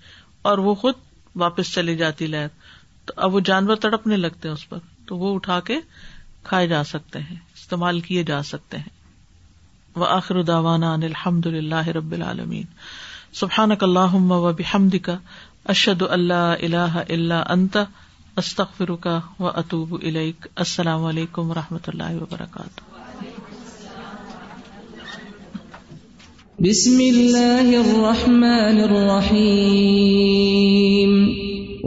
اور 0.51 0.59
وہ 0.67 0.75
خود 0.83 0.95
واپس 1.43 1.73
چلی 1.75 1.97
جاتی 1.97 2.27
لہر 2.27 2.49
تو 3.07 3.13
اب 3.25 3.35
وہ 3.35 3.41
جانور 3.49 3.77
تڑپنے 3.87 4.17
لگتے 4.17 4.49
ہیں 4.49 4.55
اس 4.55 4.69
پر 4.69 4.79
تو 5.07 5.17
وہ 5.19 5.35
اٹھا 5.35 5.59
کے 5.71 5.79
کھائے 6.51 6.67
جا 6.69 6.83
سکتے 6.85 7.19
ہیں 7.31 7.37
استعمال 7.57 8.01
کیے 8.07 8.23
جا 8.31 8.43
سکتے 8.53 8.79
ہیں 8.79 8.93
وہ 10.01 10.07
آخر 10.07 10.43
داوانا 10.53 10.93
الحمد 11.11 11.47
اللہ 11.47 11.89
رب 11.97 12.13
العالمین 12.13 12.63
سبحان 13.41 13.73
و 14.31 14.53
بحمد 14.59 14.95
کا 15.03 15.17
اشد 15.75 16.03
اللہ 16.17 16.35
اللہ 16.63 16.97
اللہ 17.09 17.43
انت 17.53 17.77
استخر 18.41 18.91
کا 19.01 19.11
و 19.41 19.45
اطوب 19.59 19.93
الیک 19.95 20.47
السلام 20.63 21.05
علیکم 21.11 21.51
و 21.51 21.55
رحمۃ 21.55 21.89
اللہ 21.93 22.15
وبرکاتہ 22.23 23.05
بسم 26.67 26.97
اللہ 27.05 27.71
الرحمن 27.77 28.81
الرحیم 28.89 31.15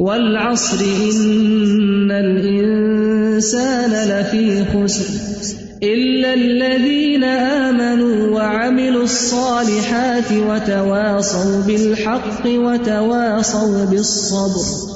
والعصر 0.08 0.84
ان 0.86 2.12
الانسان 2.20 3.94
لفی 4.12 4.44
خسر 4.72 5.82
الا 5.92 6.32
الذین 6.34 7.24
آمنوا 7.36 8.28
وعملوا 8.36 9.02
الصالحات 9.10 10.32
وتواصوا 10.34 11.60
بالحق 11.68 12.46
وتواصوا 12.46 13.84
بالصبر 13.92 14.96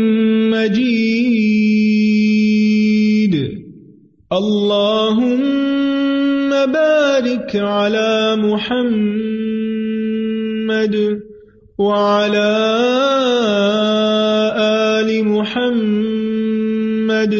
اللهم 4.35 6.49
بارك 6.71 7.51
على 7.55 8.35
محمد 8.39 11.19
وعلى 11.77 12.45
آل 14.97 15.25
محمد 15.27 17.35